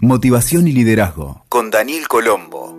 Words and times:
Motivación 0.00 0.68
y 0.68 0.72
liderazgo 0.72 1.44
con 1.48 1.72
Daniel 1.72 2.06
Colombo. 2.06 2.72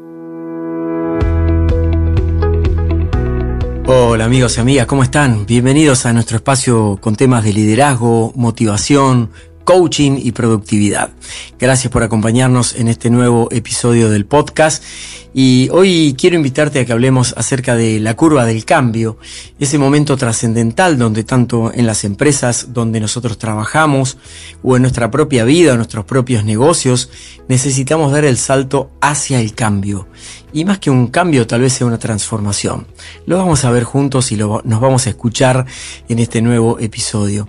Hola 3.88 4.24
amigos 4.24 4.56
y 4.56 4.62
amigas, 4.62 4.86
¿cómo 4.86 5.04
están? 5.04 5.46
Bienvenidos 5.46 6.06
a 6.06 6.14
nuestro 6.14 6.38
espacio 6.38 6.98
con 7.02 7.18
temas 7.18 7.44
de 7.44 7.52
liderazgo, 7.52 8.32
motivación, 8.38 9.32
coaching 9.70 10.18
y 10.18 10.32
productividad. 10.32 11.12
Gracias 11.60 11.94
por 11.94 12.02
acompañarnos 12.02 12.76
en 12.76 12.88
este 12.88 13.12
nuevo 13.12 13.50
episodio 13.52 14.10
del 14.10 14.26
podcast 14.26 14.84
y 15.32 15.70
hoy 15.72 16.16
quiero 16.18 16.38
invitarte 16.38 16.80
a 16.80 16.86
que 16.86 16.92
hablemos 16.92 17.36
acerca 17.38 17.76
de 17.76 18.00
la 18.00 18.16
curva 18.16 18.46
del 18.46 18.66
cambio, 18.66 19.20
ese 19.60 19.78
momento 19.78 20.18
trascendental 20.18 20.98
donde 20.98 21.24
tanto 21.24 21.72
en 21.72 21.86
las 21.86 22.04
empresas 22.04 22.74
donde 22.74 23.00
nosotros 23.00 23.38
trabajamos 23.38 24.18
o 24.64 24.76
en 24.76 24.82
nuestra 24.82 25.12
propia 25.12 25.44
vida, 25.44 25.74
en 25.74 25.78
nuestros 25.78 26.04
propios 26.04 26.44
negocios, 26.44 27.12
necesitamos 27.48 28.12
dar 28.12 28.26
el 28.26 28.38
salto 28.38 28.90
hacia 29.02 29.40
el 29.40 29.54
cambio. 29.54 30.08
Y 30.54 30.66
más 30.66 30.80
que 30.80 30.90
un 30.90 31.08
cambio, 31.08 31.48
tal 31.48 31.62
vez 31.62 31.74
sea 31.74 31.88
una 31.88 32.00
transformación. 32.00 32.88
Lo 33.26 33.38
vamos 33.38 33.66
a 33.66 33.72
ver 33.72 33.84
juntos 33.84 34.32
y 34.32 34.36
lo, 34.36 34.62
nos 34.64 34.82
vamos 34.82 35.08
a 35.08 35.10
escuchar 35.10 35.66
en 36.08 36.20
este 36.20 36.42
nuevo 36.42 36.80
episodio. 36.80 37.48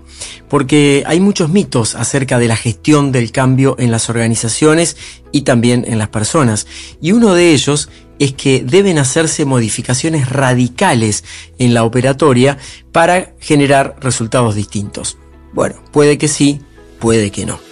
Porque 0.48 1.02
hay 1.06 1.20
muchos 1.20 1.50
mitos 1.50 1.94
acerca 1.94 2.38
de 2.38 2.48
la 2.48 2.56
gestión 2.56 3.12
del 3.12 3.32
cambio 3.32 3.76
en 3.78 3.90
las 3.90 4.10
organizaciones 4.10 4.96
y 5.32 5.42
también 5.42 5.84
en 5.86 5.98
las 5.98 6.08
personas. 6.08 6.66
Y 7.00 7.12
uno 7.12 7.34
de 7.34 7.52
ellos 7.52 7.88
es 8.18 8.34
que 8.34 8.62
deben 8.64 8.98
hacerse 8.98 9.46
modificaciones 9.46 10.28
radicales 10.28 11.24
en 11.58 11.72
la 11.72 11.84
operatoria 11.84 12.58
para 12.92 13.32
generar 13.40 13.96
resultados 14.00 14.54
distintos. 14.54 15.16
Bueno, 15.54 15.76
puede 15.90 16.18
que 16.18 16.28
sí, 16.28 16.60
puede 16.98 17.30
que 17.30 17.46
no. 17.46 17.69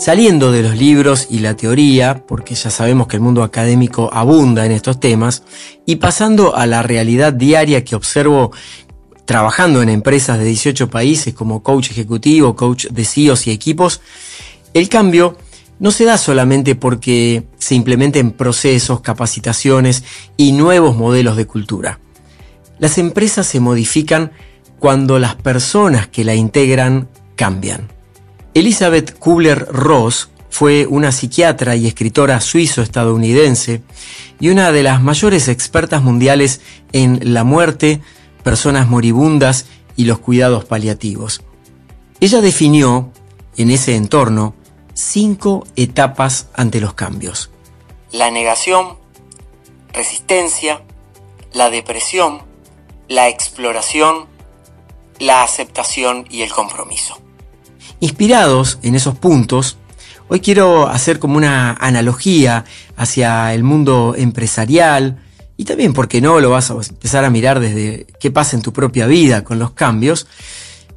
Saliendo 0.00 0.50
de 0.50 0.62
los 0.62 0.78
libros 0.78 1.26
y 1.28 1.40
la 1.40 1.56
teoría, 1.56 2.24
porque 2.26 2.54
ya 2.54 2.70
sabemos 2.70 3.06
que 3.06 3.16
el 3.16 3.22
mundo 3.22 3.42
académico 3.42 4.08
abunda 4.10 4.64
en 4.64 4.72
estos 4.72 4.98
temas, 4.98 5.42
y 5.84 5.96
pasando 5.96 6.56
a 6.56 6.64
la 6.64 6.82
realidad 6.82 7.34
diaria 7.34 7.84
que 7.84 7.96
observo 7.96 8.50
trabajando 9.26 9.82
en 9.82 9.90
empresas 9.90 10.38
de 10.38 10.46
18 10.46 10.88
países 10.88 11.34
como 11.34 11.62
coach 11.62 11.90
ejecutivo, 11.90 12.56
coach 12.56 12.86
de 12.86 13.04
CEOs 13.04 13.46
y 13.46 13.50
equipos, 13.50 14.00
el 14.72 14.88
cambio 14.88 15.36
no 15.78 15.90
se 15.90 16.06
da 16.06 16.16
solamente 16.16 16.74
porque 16.76 17.44
se 17.58 17.74
implementen 17.74 18.30
procesos, 18.30 19.02
capacitaciones 19.02 20.02
y 20.38 20.52
nuevos 20.52 20.96
modelos 20.96 21.36
de 21.36 21.46
cultura. 21.46 22.00
Las 22.78 22.96
empresas 22.96 23.46
se 23.46 23.60
modifican 23.60 24.32
cuando 24.78 25.18
las 25.18 25.34
personas 25.34 26.08
que 26.08 26.24
la 26.24 26.34
integran 26.34 27.10
cambian. 27.36 27.99
Elizabeth 28.54 29.16
Kubler-Ross 29.18 30.30
fue 30.50 30.86
una 30.86 31.12
psiquiatra 31.12 31.76
y 31.76 31.86
escritora 31.86 32.40
suizo-estadounidense 32.40 33.82
y 34.40 34.48
una 34.48 34.72
de 34.72 34.82
las 34.82 35.00
mayores 35.00 35.46
expertas 35.46 36.02
mundiales 36.02 36.60
en 36.92 37.32
la 37.32 37.44
muerte, 37.44 38.00
personas 38.42 38.88
moribundas 38.88 39.66
y 39.94 40.04
los 40.04 40.18
cuidados 40.18 40.64
paliativos. 40.64 41.42
Ella 42.18 42.40
definió, 42.40 43.12
en 43.56 43.70
ese 43.70 43.94
entorno, 43.94 44.54
cinco 44.94 45.64
etapas 45.76 46.48
ante 46.54 46.80
los 46.80 46.94
cambios. 46.94 47.50
La 48.10 48.32
negación, 48.32 48.98
resistencia, 49.92 50.82
la 51.52 51.70
depresión, 51.70 52.42
la 53.08 53.28
exploración, 53.28 54.26
la 55.20 55.44
aceptación 55.44 56.26
y 56.28 56.42
el 56.42 56.50
compromiso. 56.50 57.20
Inspirados 58.00 58.78
en 58.82 58.94
esos 58.94 59.16
puntos, 59.16 59.76
hoy 60.28 60.40
quiero 60.40 60.88
hacer 60.88 61.18
como 61.18 61.36
una 61.36 61.72
analogía 61.74 62.64
hacia 62.96 63.52
el 63.52 63.62
mundo 63.62 64.14
empresarial, 64.16 65.22
y 65.58 65.64
también, 65.64 65.92
porque 65.92 66.22
no, 66.22 66.40
lo 66.40 66.48
vas 66.48 66.70
a 66.70 66.74
empezar 66.74 67.26
a 67.26 67.30
mirar 67.30 67.60
desde 67.60 68.06
qué 68.18 68.30
pasa 68.30 68.56
en 68.56 68.62
tu 68.62 68.72
propia 68.72 69.06
vida 69.06 69.44
con 69.44 69.58
los 69.58 69.72
cambios, 69.72 70.26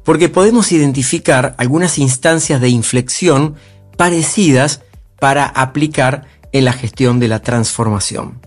porque 0.02 0.30
podemos 0.30 0.72
identificar 0.72 1.54
algunas 1.58 1.98
instancias 1.98 2.62
de 2.62 2.70
inflexión 2.70 3.56
parecidas 3.98 4.80
para 5.20 5.44
aplicar 5.44 6.26
en 6.52 6.64
la 6.64 6.72
gestión 6.72 7.20
de 7.20 7.28
la 7.28 7.40
transformación. 7.40 8.40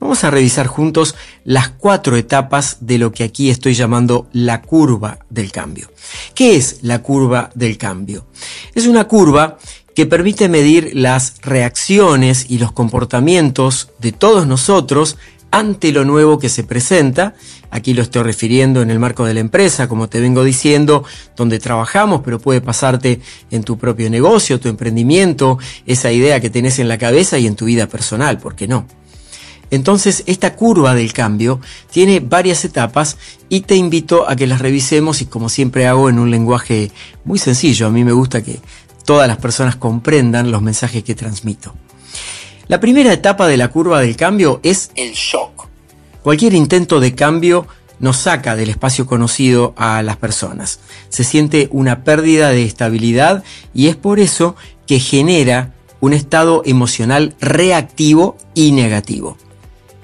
Vamos 0.00 0.24
a 0.24 0.30
revisar 0.30 0.66
juntos 0.66 1.14
las 1.44 1.68
cuatro 1.70 2.16
etapas 2.16 2.78
de 2.80 2.98
lo 2.98 3.12
que 3.12 3.24
aquí 3.24 3.50
estoy 3.50 3.74
llamando 3.74 4.28
la 4.32 4.62
curva 4.62 5.18
del 5.30 5.52
cambio. 5.52 5.90
¿Qué 6.34 6.56
es 6.56 6.78
la 6.82 7.02
curva 7.02 7.50
del 7.54 7.78
cambio? 7.78 8.26
Es 8.74 8.86
una 8.86 9.04
curva 9.04 9.58
que 9.94 10.06
permite 10.06 10.48
medir 10.48 10.90
las 10.94 11.34
reacciones 11.42 12.46
y 12.48 12.58
los 12.58 12.72
comportamientos 12.72 13.90
de 14.00 14.12
todos 14.12 14.46
nosotros 14.46 15.16
ante 15.54 15.92
lo 15.92 16.04
nuevo 16.04 16.40
que 16.40 16.48
se 16.48 16.64
presenta. 16.64 17.34
Aquí 17.70 17.94
lo 17.94 18.02
estoy 18.02 18.24
refiriendo 18.24 18.82
en 18.82 18.90
el 18.90 18.98
marco 18.98 19.24
de 19.24 19.34
la 19.34 19.40
empresa, 19.40 19.88
como 19.88 20.08
te 20.08 20.20
vengo 20.20 20.42
diciendo, 20.42 21.04
donde 21.36 21.60
trabajamos, 21.60 22.22
pero 22.24 22.40
puede 22.40 22.60
pasarte 22.60 23.20
en 23.52 23.62
tu 23.62 23.78
propio 23.78 24.10
negocio, 24.10 24.58
tu 24.58 24.68
emprendimiento, 24.68 25.58
esa 25.86 26.10
idea 26.10 26.40
que 26.40 26.50
tenés 26.50 26.80
en 26.80 26.88
la 26.88 26.98
cabeza 26.98 27.38
y 27.38 27.46
en 27.46 27.54
tu 27.54 27.66
vida 27.66 27.86
personal, 27.86 28.38
¿por 28.38 28.56
qué 28.56 28.66
no? 28.66 28.86
Entonces, 29.70 30.22
esta 30.26 30.54
curva 30.54 30.94
del 30.94 31.12
cambio 31.12 31.60
tiene 31.90 32.20
varias 32.20 32.64
etapas 32.64 33.16
y 33.48 33.60
te 33.60 33.76
invito 33.76 34.28
a 34.28 34.36
que 34.36 34.46
las 34.46 34.60
revisemos 34.60 35.22
y 35.22 35.26
como 35.26 35.48
siempre 35.48 35.86
hago 35.86 36.08
en 36.08 36.18
un 36.18 36.30
lenguaje 36.30 36.90
muy 37.24 37.38
sencillo. 37.38 37.86
A 37.86 37.90
mí 37.90 38.04
me 38.04 38.12
gusta 38.12 38.42
que 38.42 38.60
todas 39.04 39.28
las 39.28 39.38
personas 39.38 39.76
comprendan 39.76 40.50
los 40.50 40.62
mensajes 40.62 41.02
que 41.02 41.14
transmito. 41.14 41.74
La 42.66 42.80
primera 42.80 43.12
etapa 43.12 43.46
de 43.46 43.56
la 43.56 43.68
curva 43.68 44.00
del 44.00 44.16
cambio 44.16 44.60
es 44.62 44.90
el 44.94 45.12
shock. 45.12 45.68
Cualquier 46.22 46.54
intento 46.54 47.00
de 47.00 47.14
cambio 47.14 47.66
nos 47.98 48.16
saca 48.16 48.56
del 48.56 48.70
espacio 48.70 49.06
conocido 49.06 49.74
a 49.76 50.02
las 50.02 50.16
personas. 50.16 50.80
Se 51.10 51.24
siente 51.24 51.68
una 51.70 52.04
pérdida 52.04 52.50
de 52.50 52.64
estabilidad 52.64 53.44
y 53.74 53.88
es 53.88 53.96
por 53.96 54.18
eso 54.18 54.56
que 54.86 54.98
genera 54.98 55.74
un 56.00 56.12
estado 56.12 56.62
emocional 56.64 57.34
reactivo 57.40 58.36
y 58.54 58.72
negativo. 58.72 59.36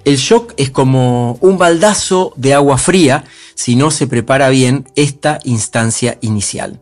El 0.05 0.17
shock 0.17 0.55
es 0.57 0.71
como 0.71 1.37
un 1.41 1.59
baldazo 1.59 2.33
de 2.37 2.55
agua 2.55 2.79
fría 2.79 3.25
si 3.55 3.77
no 3.77 3.91
se 3.91 4.07
prepara 4.07 4.49
bien 4.49 4.87
esta 4.97 5.39
instancia 5.45 6.17
inicial. 6.23 6.81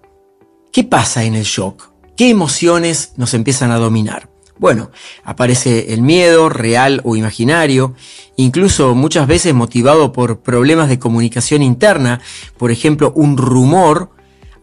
¿Qué 0.72 0.84
pasa 0.84 1.24
en 1.24 1.34
el 1.34 1.44
shock? 1.44 1.90
¿Qué 2.16 2.30
emociones 2.30 3.12
nos 3.16 3.34
empiezan 3.34 3.72
a 3.72 3.78
dominar? 3.78 4.30
Bueno, 4.58 4.90
aparece 5.24 5.92
el 5.94 6.02
miedo, 6.02 6.48
real 6.48 7.00
o 7.04 7.16
imaginario, 7.16 7.94
incluso 8.36 8.94
muchas 8.94 9.26
veces 9.26 9.54
motivado 9.54 10.12
por 10.12 10.40
problemas 10.40 10.88
de 10.88 10.98
comunicación 10.98 11.62
interna, 11.62 12.20
por 12.56 12.70
ejemplo, 12.70 13.12
un 13.14 13.36
rumor 13.36 14.10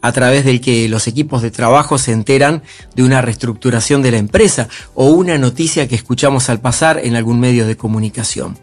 a 0.06 0.12
través 0.12 0.46
del 0.46 0.62
que 0.62 0.88
los 0.88 1.08
equipos 1.08 1.42
de 1.42 1.50
trabajo 1.50 1.98
se 1.98 2.12
enteran 2.12 2.62
de 2.94 3.02
una 3.02 3.22
reestructuración 3.22 4.04
de 4.04 4.12
la 4.12 4.18
empresa 4.18 4.70
o 4.94 5.08
una 5.08 5.40
noticia 5.40 5.88
que 5.88 5.96
escuchamos 5.96 6.48
al 6.48 6.62
pasar 6.62 7.00
en 7.04 7.16
algún 7.16 7.40
medio 7.40 7.66
de 7.66 7.76
comunicación. 7.76 8.56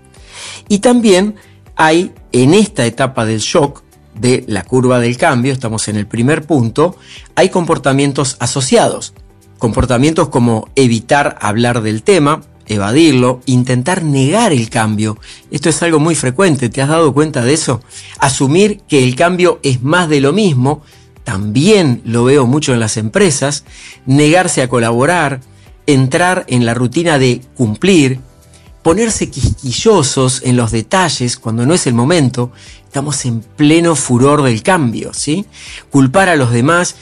Y 0.69 0.78
también 0.78 1.34
hay 1.75 2.12
en 2.31 2.54
esta 2.54 2.86
etapa 2.86 3.25
del 3.25 3.41
shock 3.41 3.82
de 4.14 4.44
la 4.47 4.62
curva 4.62 5.00
del 5.00 5.16
cambio, 5.16 5.52
estamos 5.52 5.88
en 5.88 5.97
el 5.97 6.06
primer 6.06 6.47
punto, 6.47 6.97
hay 7.34 7.48
comportamientos 7.48 8.36
asociados. 8.38 9.12
Comportamientos 9.58 10.28
como 10.28 10.69
evitar 10.76 11.38
hablar 11.41 11.82
del 11.82 12.04
tema, 12.04 12.42
evadirlo, 12.66 13.41
intentar 13.47 14.04
negar 14.04 14.52
el 14.52 14.70
cambio. 14.70 15.19
Esto 15.50 15.70
es 15.70 15.82
algo 15.82 15.98
muy 15.98 16.14
frecuente, 16.14 16.69
¿te 16.69 16.82
has 16.82 16.88
dado 16.88 17.12
cuenta 17.12 17.44
de 17.44 17.54
eso? 17.54 17.82
Asumir 18.20 18.81
que 18.86 19.02
el 19.02 19.16
cambio 19.16 19.58
es 19.64 19.82
más 19.82 20.08
de 20.08 20.20
lo 20.20 20.32
mismo, 20.32 20.82
también 21.24 22.02
lo 22.04 22.24
veo 22.24 22.46
mucho 22.46 22.72
en 22.72 22.80
las 22.80 22.96
empresas, 22.96 23.64
negarse 24.06 24.62
a 24.62 24.69
colaborar, 24.69 25.40
entrar 25.86 26.44
en 26.48 26.66
la 26.66 26.74
rutina 26.74 27.19
de 27.19 27.40
cumplir, 27.54 28.20
ponerse 28.82 29.30
quisquillosos 29.30 30.42
en 30.44 30.56
los 30.56 30.72
detalles 30.72 31.36
cuando 31.36 31.64
no 31.66 31.74
es 31.74 31.86
el 31.86 31.94
momento, 31.94 32.52
estamos 32.84 33.24
en 33.24 33.40
pleno 33.40 33.94
furor 33.94 34.42
del 34.42 34.62
cambio, 34.62 35.14
¿sí? 35.14 35.46
Culpar 35.90 36.28
a 36.28 36.36
los 36.36 36.50
demás, 36.50 36.96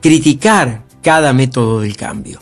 criticar 0.00 0.82
cada 1.02 1.32
método 1.32 1.80
del 1.80 1.96
cambio. 1.96 2.40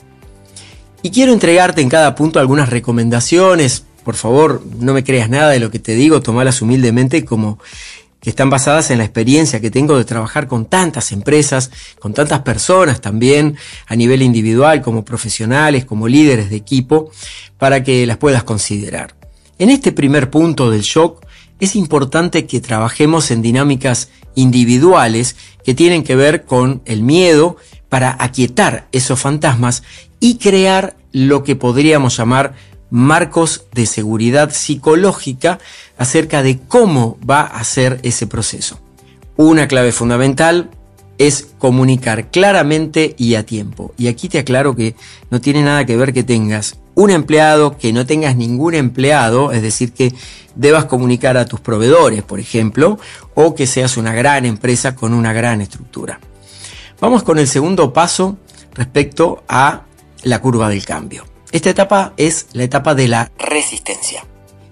Y 1.02 1.10
quiero 1.10 1.32
entregarte 1.32 1.80
en 1.80 1.88
cada 1.88 2.14
punto 2.14 2.40
algunas 2.40 2.70
recomendaciones. 2.70 3.84
Por 4.04 4.16
favor, 4.16 4.62
no 4.80 4.94
me 4.94 5.04
creas 5.04 5.30
nada 5.30 5.50
de 5.50 5.60
lo 5.60 5.70
que 5.70 5.78
te 5.78 5.94
digo, 5.94 6.22
tomalas 6.22 6.60
humildemente 6.60 7.24
como 7.24 7.58
están 8.30 8.50
basadas 8.50 8.90
en 8.90 8.98
la 8.98 9.04
experiencia 9.04 9.60
que 9.60 9.70
tengo 9.70 9.96
de 9.96 10.04
trabajar 10.04 10.46
con 10.46 10.66
tantas 10.66 11.12
empresas, 11.12 11.70
con 11.98 12.14
tantas 12.14 12.40
personas 12.40 13.00
también, 13.00 13.56
a 13.86 13.96
nivel 13.96 14.22
individual, 14.22 14.82
como 14.82 15.04
profesionales, 15.04 15.84
como 15.84 16.08
líderes 16.08 16.50
de 16.50 16.56
equipo, 16.56 17.10
para 17.58 17.82
que 17.82 18.06
las 18.06 18.16
puedas 18.16 18.44
considerar. 18.44 19.14
En 19.58 19.70
este 19.70 19.92
primer 19.92 20.30
punto 20.30 20.70
del 20.70 20.82
shock, 20.82 21.24
es 21.60 21.74
importante 21.74 22.46
que 22.46 22.60
trabajemos 22.60 23.30
en 23.30 23.42
dinámicas 23.42 24.10
individuales 24.34 25.36
que 25.64 25.74
tienen 25.74 26.04
que 26.04 26.14
ver 26.14 26.44
con 26.44 26.82
el 26.84 27.02
miedo 27.02 27.56
para 27.88 28.16
aquietar 28.20 28.86
esos 28.92 29.18
fantasmas 29.18 29.82
y 30.20 30.36
crear 30.36 30.96
lo 31.12 31.42
que 31.42 31.56
podríamos 31.56 32.16
llamar 32.16 32.54
marcos 32.90 33.66
de 33.72 33.86
seguridad 33.86 34.50
psicológica 34.52 35.58
acerca 35.98 36.42
de 36.42 36.58
cómo 36.58 37.18
va 37.28 37.42
a 37.42 37.62
ser 37.64 38.00
ese 38.02 38.26
proceso. 38.26 38.78
Una 39.36 39.68
clave 39.68 39.92
fundamental 39.92 40.70
es 41.18 41.48
comunicar 41.58 42.30
claramente 42.30 43.14
y 43.18 43.34
a 43.34 43.44
tiempo. 43.44 43.92
Y 43.98 44.06
aquí 44.06 44.28
te 44.28 44.38
aclaro 44.38 44.74
que 44.74 44.94
no 45.30 45.40
tiene 45.40 45.62
nada 45.62 45.84
que 45.84 45.96
ver 45.96 46.12
que 46.12 46.22
tengas 46.22 46.78
un 46.94 47.10
empleado, 47.10 47.76
que 47.76 47.92
no 47.92 48.06
tengas 48.06 48.36
ningún 48.36 48.74
empleado, 48.74 49.52
es 49.52 49.62
decir, 49.62 49.92
que 49.92 50.14
debas 50.54 50.86
comunicar 50.86 51.36
a 51.36 51.44
tus 51.44 51.60
proveedores, 51.60 52.22
por 52.22 52.40
ejemplo, 52.40 52.98
o 53.34 53.54
que 53.54 53.66
seas 53.66 53.96
una 53.96 54.12
gran 54.12 54.44
empresa 54.44 54.94
con 54.94 55.12
una 55.12 55.32
gran 55.32 55.60
estructura. 55.60 56.18
Vamos 57.00 57.22
con 57.22 57.38
el 57.38 57.46
segundo 57.46 57.92
paso 57.92 58.38
respecto 58.74 59.44
a 59.48 59.82
la 60.22 60.40
curva 60.40 60.68
del 60.68 60.84
cambio. 60.84 61.24
Esta 61.52 61.70
etapa 61.70 62.12
es 62.16 62.48
la 62.52 62.64
etapa 62.64 62.94
de 62.94 63.08
la 63.08 63.30
resistencia. 63.38 64.24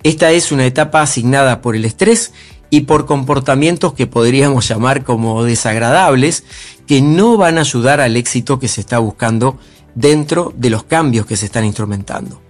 Esta 0.06 0.30
es 0.30 0.52
una 0.52 0.66
etapa 0.66 1.02
asignada 1.02 1.60
por 1.60 1.74
el 1.74 1.84
estrés 1.84 2.32
y 2.70 2.82
por 2.82 3.06
comportamientos 3.06 3.92
que 3.92 4.06
podríamos 4.06 4.68
llamar 4.68 5.02
como 5.02 5.42
desagradables, 5.42 6.44
que 6.86 7.02
no 7.02 7.36
van 7.36 7.58
a 7.58 7.62
ayudar 7.62 8.00
al 8.00 8.16
éxito 8.16 8.60
que 8.60 8.68
se 8.68 8.80
está 8.80 9.00
buscando 9.00 9.58
dentro 9.96 10.54
de 10.56 10.70
los 10.70 10.84
cambios 10.84 11.26
que 11.26 11.36
se 11.36 11.46
están 11.46 11.64
instrumentando. 11.64 12.40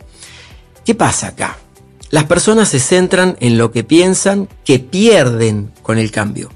¿Qué 0.85 0.95
pasa 0.95 1.29
acá? 1.29 1.57
Las 2.11 2.25
personas 2.25 2.69
se 2.69 2.79
centran 2.79 3.39
en 3.41 3.57
lo 3.57 3.73
que 3.73 3.85
piensan 3.85 4.51
que 4.63 4.79
pierden 4.79 5.73
con 5.83 5.97
el 5.97 6.11
cambio, 6.11 6.51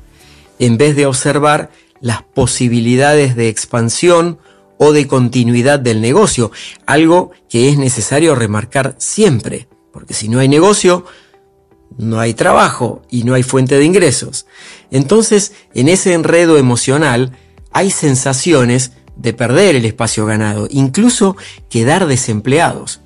en 0.59 0.77
vez 0.77 0.97
de 0.97 1.07
observar 1.07 1.71
las 2.03 2.25
posibilidades 2.25 3.37
de 3.37 3.49
expansión 3.49 4.39
o 4.77 4.93
de 4.93 5.07
continuidad 5.07 5.81
del 5.81 6.03
negocio, 6.03 6.53
algo 6.85 7.31
que 7.49 7.71
es 7.71 7.79
necesario 7.79 8.35
remarcar 8.35 8.97
siempre, 8.99 9.67
porque 9.93 10.15
si 10.15 10.29
no 10.29 10.39
hay 10.39 10.49
negocio, 10.49 11.05
no 11.99 12.21
hay 12.21 12.35
trabajo 12.35 13.03
y 13.11 13.25
no 13.25 13.35
hay 13.35 13.43
fuente 13.43 13.77
de 13.77 13.85
ingresos. 13.85 14.47
Entonces, 14.91 15.53
en 15.75 15.89
ese 15.89 16.13
enredo 16.13 16.57
emocional 16.59 17.37
hay 17.73 17.91
sensaciones 17.91 18.93
de 19.17 19.33
perder 19.33 19.77
el 19.77 19.85
espacio 19.85 20.25
ganado, 20.27 20.67
incluso 20.71 21.37
quedar 21.69 22.07
desempleados. 22.07 23.01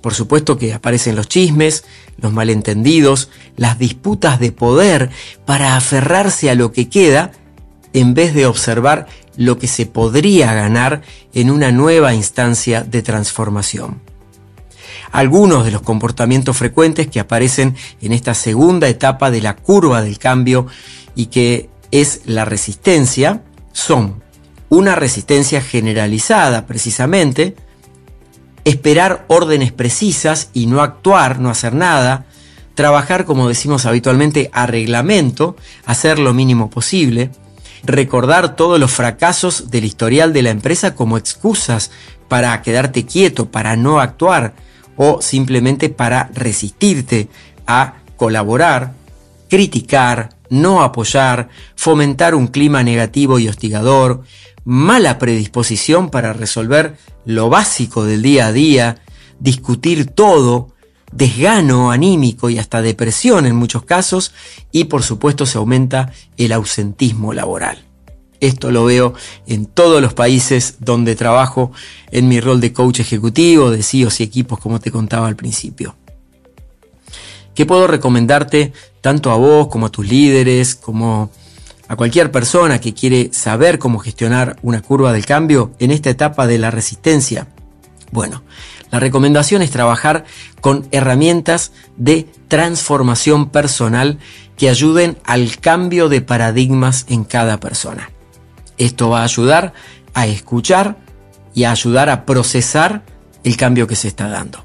Por 0.00 0.14
supuesto 0.14 0.56
que 0.56 0.72
aparecen 0.72 1.14
los 1.14 1.28
chismes, 1.28 1.84
los 2.16 2.32
malentendidos, 2.32 3.28
las 3.56 3.78
disputas 3.78 4.40
de 4.40 4.50
poder 4.50 5.10
para 5.44 5.76
aferrarse 5.76 6.50
a 6.50 6.54
lo 6.54 6.72
que 6.72 6.88
queda 6.88 7.32
en 7.92 8.14
vez 8.14 8.34
de 8.34 8.46
observar 8.46 9.06
lo 9.36 9.58
que 9.58 9.66
se 9.66 9.86
podría 9.86 10.52
ganar 10.54 11.02
en 11.34 11.50
una 11.50 11.70
nueva 11.70 12.14
instancia 12.14 12.82
de 12.82 13.02
transformación. 13.02 14.00
Algunos 15.12 15.64
de 15.64 15.72
los 15.72 15.82
comportamientos 15.82 16.56
frecuentes 16.56 17.08
que 17.08 17.20
aparecen 17.20 17.74
en 18.00 18.12
esta 18.12 18.34
segunda 18.34 18.88
etapa 18.88 19.30
de 19.30 19.42
la 19.42 19.56
curva 19.56 20.02
del 20.02 20.18
cambio 20.18 20.66
y 21.14 21.26
que 21.26 21.68
es 21.90 22.22
la 22.26 22.44
resistencia 22.44 23.42
son 23.72 24.22
una 24.68 24.94
resistencia 24.94 25.60
generalizada 25.60 26.66
precisamente, 26.66 27.56
esperar 28.64 29.24
órdenes 29.26 29.72
precisas 29.72 30.50
y 30.52 30.66
no 30.66 30.80
actuar, 30.80 31.40
no 31.40 31.50
hacer 31.50 31.74
nada, 31.74 32.26
trabajar 32.76 33.24
como 33.24 33.48
decimos 33.48 33.84
habitualmente 33.84 34.48
a 34.52 34.66
reglamento, 34.66 35.56
hacer 35.86 36.20
lo 36.20 36.32
mínimo 36.32 36.70
posible, 36.70 37.30
recordar 37.82 38.54
todos 38.54 38.78
los 38.78 38.92
fracasos 38.92 39.70
del 39.70 39.84
historial 39.84 40.32
de 40.32 40.42
la 40.42 40.50
empresa 40.50 40.94
como 40.94 41.18
excusas 41.18 41.90
para 42.28 42.62
quedarte 42.62 43.04
quieto, 43.04 43.50
para 43.50 43.74
no 43.74 43.98
actuar 43.98 44.54
o 45.02 45.22
simplemente 45.22 45.88
para 45.88 46.28
resistirte 46.34 47.30
a 47.66 48.02
colaborar, 48.18 48.92
criticar, 49.48 50.36
no 50.50 50.82
apoyar, 50.82 51.48
fomentar 51.74 52.34
un 52.34 52.48
clima 52.48 52.82
negativo 52.82 53.38
y 53.38 53.48
hostigador, 53.48 54.24
mala 54.62 55.18
predisposición 55.18 56.10
para 56.10 56.34
resolver 56.34 56.98
lo 57.24 57.48
básico 57.48 58.04
del 58.04 58.20
día 58.20 58.48
a 58.48 58.52
día, 58.52 58.98
discutir 59.38 60.04
todo, 60.04 60.68
desgano 61.10 61.90
anímico 61.90 62.50
y 62.50 62.58
hasta 62.58 62.82
depresión 62.82 63.46
en 63.46 63.56
muchos 63.56 63.84
casos 63.84 64.34
y 64.70 64.84
por 64.84 65.02
supuesto 65.02 65.46
se 65.46 65.56
aumenta 65.56 66.12
el 66.36 66.52
ausentismo 66.52 67.32
laboral. 67.32 67.89
Esto 68.40 68.70
lo 68.70 68.84
veo 68.86 69.12
en 69.46 69.66
todos 69.66 70.00
los 70.00 70.14
países 70.14 70.76
donde 70.80 71.14
trabajo 71.14 71.72
en 72.10 72.28
mi 72.28 72.40
rol 72.40 72.60
de 72.60 72.72
coach 72.72 73.00
ejecutivo, 73.00 73.70
de 73.70 73.82
CEOs 73.82 74.20
y 74.20 74.22
equipos 74.22 74.58
como 74.58 74.80
te 74.80 74.90
contaba 74.90 75.28
al 75.28 75.36
principio. 75.36 75.94
¿Qué 77.54 77.66
puedo 77.66 77.86
recomendarte 77.86 78.72
tanto 79.00 79.30
a 79.30 79.36
vos 79.36 79.68
como 79.68 79.86
a 79.86 79.90
tus 79.90 80.08
líderes, 80.08 80.74
como 80.74 81.30
a 81.88 81.96
cualquier 81.96 82.30
persona 82.30 82.80
que 82.80 82.94
quiere 82.94 83.30
saber 83.32 83.78
cómo 83.78 83.98
gestionar 83.98 84.56
una 84.62 84.80
curva 84.80 85.12
del 85.12 85.26
cambio 85.26 85.72
en 85.78 85.90
esta 85.90 86.08
etapa 86.08 86.46
de 86.46 86.58
la 86.58 86.70
resistencia? 86.70 87.48
Bueno, 88.12 88.42
la 88.90 89.00
recomendación 89.00 89.62
es 89.62 89.70
trabajar 89.70 90.24
con 90.60 90.88
herramientas 90.90 91.72
de 91.96 92.26
transformación 92.48 93.50
personal 93.50 94.18
que 94.56 94.68
ayuden 94.68 95.18
al 95.24 95.58
cambio 95.58 96.08
de 96.08 96.20
paradigmas 96.20 97.06
en 97.08 97.24
cada 97.24 97.60
persona. 97.60 98.10
Esto 98.80 99.10
va 99.10 99.20
a 99.20 99.24
ayudar 99.24 99.74
a 100.14 100.26
escuchar 100.26 100.96
y 101.54 101.64
a 101.64 101.70
ayudar 101.70 102.08
a 102.08 102.24
procesar 102.24 103.02
el 103.44 103.58
cambio 103.58 103.86
que 103.86 103.94
se 103.94 104.08
está 104.08 104.26
dando. 104.28 104.64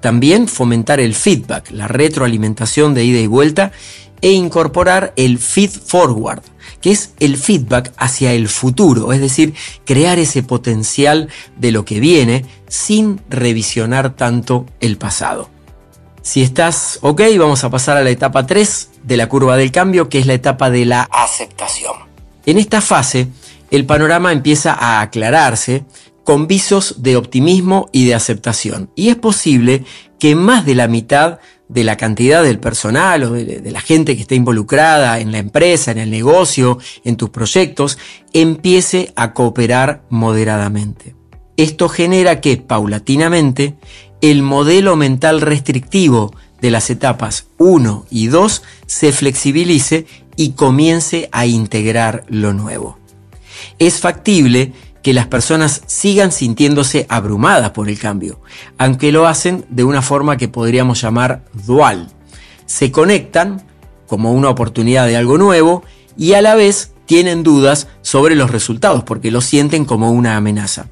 También 0.00 0.46
fomentar 0.46 1.00
el 1.00 1.14
feedback, 1.14 1.70
la 1.70 1.88
retroalimentación 1.88 2.92
de 2.92 3.04
ida 3.04 3.18
y 3.18 3.26
vuelta 3.26 3.72
e 4.20 4.32
incorporar 4.32 5.14
el 5.16 5.38
feed 5.38 5.70
forward, 5.70 6.42
que 6.82 6.90
es 6.90 7.14
el 7.18 7.38
feedback 7.38 7.94
hacia 7.96 8.34
el 8.34 8.46
futuro, 8.48 9.10
es 9.14 9.22
decir, 9.22 9.54
crear 9.86 10.18
ese 10.18 10.42
potencial 10.42 11.30
de 11.56 11.72
lo 11.72 11.86
que 11.86 11.98
viene 11.98 12.44
sin 12.68 13.22
revisionar 13.30 14.16
tanto 14.16 14.66
el 14.80 14.98
pasado. 14.98 15.48
Si 16.20 16.42
estás 16.42 16.98
ok, 17.00 17.22
vamos 17.38 17.64
a 17.64 17.70
pasar 17.70 17.96
a 17.96 18.04
la 18.04 18.10
etapa 18.10 18.46
3 18.46 18.90
de 19.02 19.16
la 19.16 19.30
curva 19.30 19.56
del 19.56 19.72
cambio, 19.72 20.10
que 20.10 20.18
es 20.18 20.26
la 20.26 20.34
etapa 20.34 20.68
de 20.68 20.84
la 20.84 21.08
aceptación. 21.10 22.09
En 22.46 22.58
esta 22.58 22.80
fase, 22.80 23.28
el 23.70 23.86
panorama 23.86 24.32
empieza 24.32 24.72
a 24.72 25.00
aclararse 25.00 25.84
con 26.24 26.46
visos 26.46 27.02
de 27.02 27.16
optimismo 27.16 27.88
y 27.92 28.06
de 28.06 28.14
aceptación. 28.14 28.90
Y 28.94 29.08
es 29.08 29.16
posible 29.16 29.84
que 30.18 30.34
más 30.34 30.66
de 30.66 30.74
la 30.74 30.86
mitad 30.86 31.38
de 31.68 31.84
la 31.84 31.96
cantidad 31.96 32.42
del 32.42 32.58
personal 32.58 33.22
o 33.22 33.32
de, 33.32 33.62
la 33.70 33.80
gente 33.80 34.16
que 34.16 34.22
está 34.22 34.34
involucrada 34.34 35.20
en 35.20 35.30
la 35.30 35.38
empresa, 35.38 35.92
en 35.92 35.98
el 35.98 36.10
negocio, 36.10 36.78
en 37.04 37.16
tus 37.16 37.30
proyectos, 37.30 37.96
empiece 38.32 39.12
a 39.14 39.32
cooperar 39.32 40.02
moderadamente. 40.10 41.14
Esto 41.56 41.88
genera 41.88 42.40
que, 42.40 42.56
paulatinamente, 42.56 43.76
el 44.20 44.42
modelo 44.42 44.96
mental 44.96 45.40
restrictivo 45.40 46.34
de 46.60 46.70
las 46.70 46.90
etapas 46.90 47.46
1 47.58 48.06
y 48.10 48.26
2 48.26 48.62
se 48.86 49.12
flexibilice 49.12 50.06
y 50.40 50.52
comience 50.52 51.28
a 51.32 51.44
integrar 51.44 52.24
lo 52.28 52.54
nuevo. 52.54 52.98
Es 53.78 54.00
factible 54.00 54.72
que 55.02 55.12
las 55.12 55.26
personas 55.26 55.82
sigan 55.84 56.32
sintiéndose 56.32 57.04
abrumadas 57.10 57.72
por 57.72 57.90
el 57.90 57.98
cambio, 57.98 58.40
aunque 58.78 59.12
lo 59.12 59.26
hacen 59.26 59.66
de 59.68 59.84
una 59.84 60.00
forma 60.00 60.38
que 60.38 60.48
podríamos 60.48 61.02
llamar 61.02 61.44
dual. 61.66 62.08
Se 62.64 62.90
conectan 62.90 63.62
como 64.06 64.32
una 64.32 64.48
oportunidad 64.48 65.06
de 65.06 65.18
algo 65.18 65.36
nuevo 65.36 65.84
y 66.16 66.32
a 66.32 66.40
la 66.40 66.54
vez 66.54 66.92
tienen 67.04 67.42
dudas 67.42 67.88
sobre 68.00 68.34
los 68.34 68.50
resultados 68.50 69.02
porque 69.04 69.30
lo 69.30 69.42
sienten 69.42 69.84
como 69.84 70.10
una 70.10 70.38
amenaza. 70.38 70.86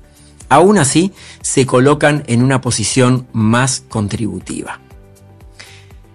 Aún 0.50 0.76
así, 0.76 1.14
se 1.40 1.64
colocan 1.64 2.22
en 2.26 2.42
una 2.42 2.60
posición 2.60 3.26
más 3.32 3.82
contributiva. 3.88 4.78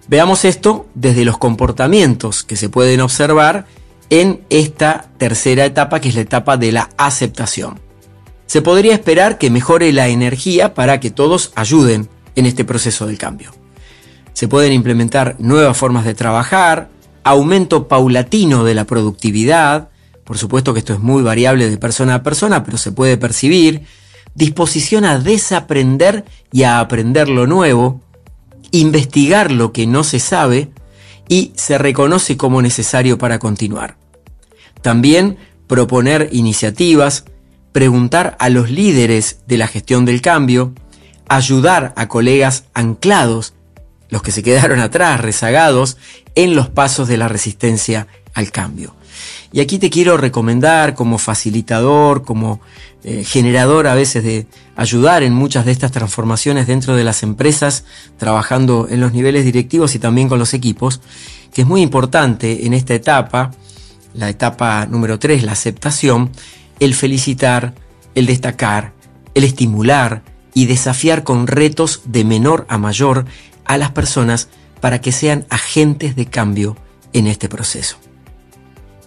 Veamos 0.06 0.44
esto 0.44 0.86
desde 0.94 1.24
los 1.24 1.38
comportamientos 1.38 2.44
que 2.44 2.56
se 2.56 2.68
pueden 2.68 3.00
observar 3.00 3.66
en 4.10 4.42
esta 4.50 5.06
tercera 5.16 5.64
etapa, 5.64 6.00
que 6.00 6.10
es 6.10 6.14
la 6.14 6.20
etapa 6.20 6.56
de 6.56 6.72
la 6.72 6.90
aceptación. 6.98 7.80
Se 8.46 8.60
podría 8.60 8.92
esperar 8.92 9.38
que 9.38 9.50
mejore 9.50 9.92
la 9.92 10.08
energía 10.08 10.74
para 10.74 11.00
que 11.00 11.10
todos 11.10 11.52
ayuden 11.54 12.08
en 12.36 12.46
este 12.46 12.64
proceso 12.64 13.06
del 13.06 13.18
cambio. 13.18 13.52
Se 14.34 14.46
pueden 14.46 14.72
implementar 14.72 15.36
nuevas 15.38 15.76
formas 15.76 16.04
de 16.04 16.14
trabajar, 16.14 16.90
aumento 17.22 17.88
paulatino 17.88 18.64
de 18.64 18.74
la 18.74 18.84
productividad, 18.84 19.88
por 20.24 20.36
supuesto 20.36 20.74
que 20.74 20.80
esto 20.80 20.92
es 20.92 21.00
muy 21.00 21.22
variable 21.22 21.70
de 21.70 21.78
persona 21.78 22.16
a 22.16 22.22
persona, 22.22 22.62
pero 22.64 22.76
se 22.76 22.92
puede 22.92 23.16
percibir, 23.16 23.86
disposición 24.34 25.04
a 25.04 25.18
desaprender 25.18 26.24
y 26.52 26.64
a 26.64 26.80
aprender 26.80 27.28
lo 27.28 27.46
nuevo, 27.46 28.00
investigar 28.80 29.52
lo 29.52 29.72
que 29.72 29.86
no 29.86 30.02
se 30.02 30.18
sabe 30.18 30.70
y 31.28 31.52
se 31.54 31.78
reconoce 31.78 32.36
como 32.36 32.60
necesario 32.60 33.18
para 33.18 33.38
continuar. 33.38 33.96
También 34.82 35.38
proponer 35.68 36.28
iniciativas, 36.32 37.24
preguntar 37.70 38.36
a 38.40 38.48
los 38.48 38.70
líderes 38.70 39.38
de 39.46 39.58
la 39.58 39.68
gestión 39.68 40.04
del 40.04 40.20
cambio, 40.20 40.74
ayudar 41.28 41.92
a 41.96 42.08
colegas 42.08 42.64
anclados, 42.74 43.54
los 44.08 44.22
que 44.22 44.32
se 44.32 44.42
quedaron 44.42 44.80
atrás, 44.80 45.20
rezagados, 45.20 45.96
en 46.34 46.56
los 46.56 46.68
pasos 46.68 47.06
de 47.06 47.16
la 47.16 47.28
resistencia 47.28 48.08
al 48.34 48.50
cambio. 48.50 48.96
Y 49.52 49.60
aquí 49.60 49.78
te 49.78 49.90
quiero 49.90 50.16
recomendar 50.16 50.94
como 50.94 51.18
facilitador, 51.18 52.24
como 52.24 52.60
eh, 53.02 53.22
generador 53.24 53.86
a 53.86 53.94
veces 53.94 54.24
de 54.24 54.46
ayudar 54.76 55.22
en 55.22 55.34
muchas 55.34 55.66
de 55.66 55.72
estas 55.72 55.92
transformaciones 55.92 56.66
dentro 56.66 56.96
de 56.96 57.04
las 57.04 57.22
empresas, 57.22 57.84
trabajando 58.16 58.88
en 58.90 59.00
los 59.00 59.12
niveles 59.12 59.44
directivos 59.44 59.94
y 59.94 59.98
también 59.98 60.28
con 60.28 60.38
los 60.38 60.54
equipos, 60.54 61.00
que 61.52 61.62
es 61.62 61.66
muy 61.66 61.82
importante 61.82 62.66
en 62.66 62.72
esta 62.72 62.94
etapa, 62.94 63.50
la 64.14 64.28
etapa 64.28 64.86
número 64.86 65.18
3, 65.18 65.42
la 65.42 65.52
aceptación, 65.52 66.30
el 66.80 66.94
felicitar, 66.94 67.74
el 68.14 68.26
destacar, 68.26 68.92
el 69.34 69.44
estimular 69.44 70.22
y 70.54 70.66
desafiar 70.66 71.24
con 71.24 71.46
retos 71.46 72.02
de 72.06 72.24
menor 72.24 72.64
a 72.68 72.78
mayor 72.78 73.26
a 73.64 73.76
las 73.76 73.90
personas 73.90 74.48
para 74.80 75.00
que 75.00 75.12
sean 75.12 75.46
agentes 75.50 76.16
de 76.16 76.26
cambio 76.26 76.76
en 77.12 77.26
este 77.26 77.48
proceso. 77.48 77.96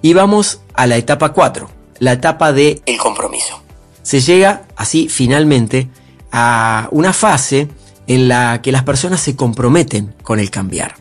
Y 0.02 0.14
vamos 0.14 0.62
a 0.74 0.88
la 0.88 0.98
etapa 0.98 1.34
4, 1.34 1.70
la 2.00 2.14
etapa 2.14 2.54
de 2.54 2.82
el 2.86 2.98
compromiso. 2.98 3.62
Se 4.04 4.22
llega 4.22 4.64
así 4.76 5.10
finalmente 5.10 5.90
a 6.32 6.88
una 6.92 7.14
fase 7.14 7.68
en 8.08 8.28
la 8.28 8.62
que 8.62 8.72
las 8.72 8.84
personas 8.84 9.20
se 9.22 9.36
comprometen 9.36 10.16
con 10.24 10.40
el 10.40 10.50
cambiar. 10.50 10.96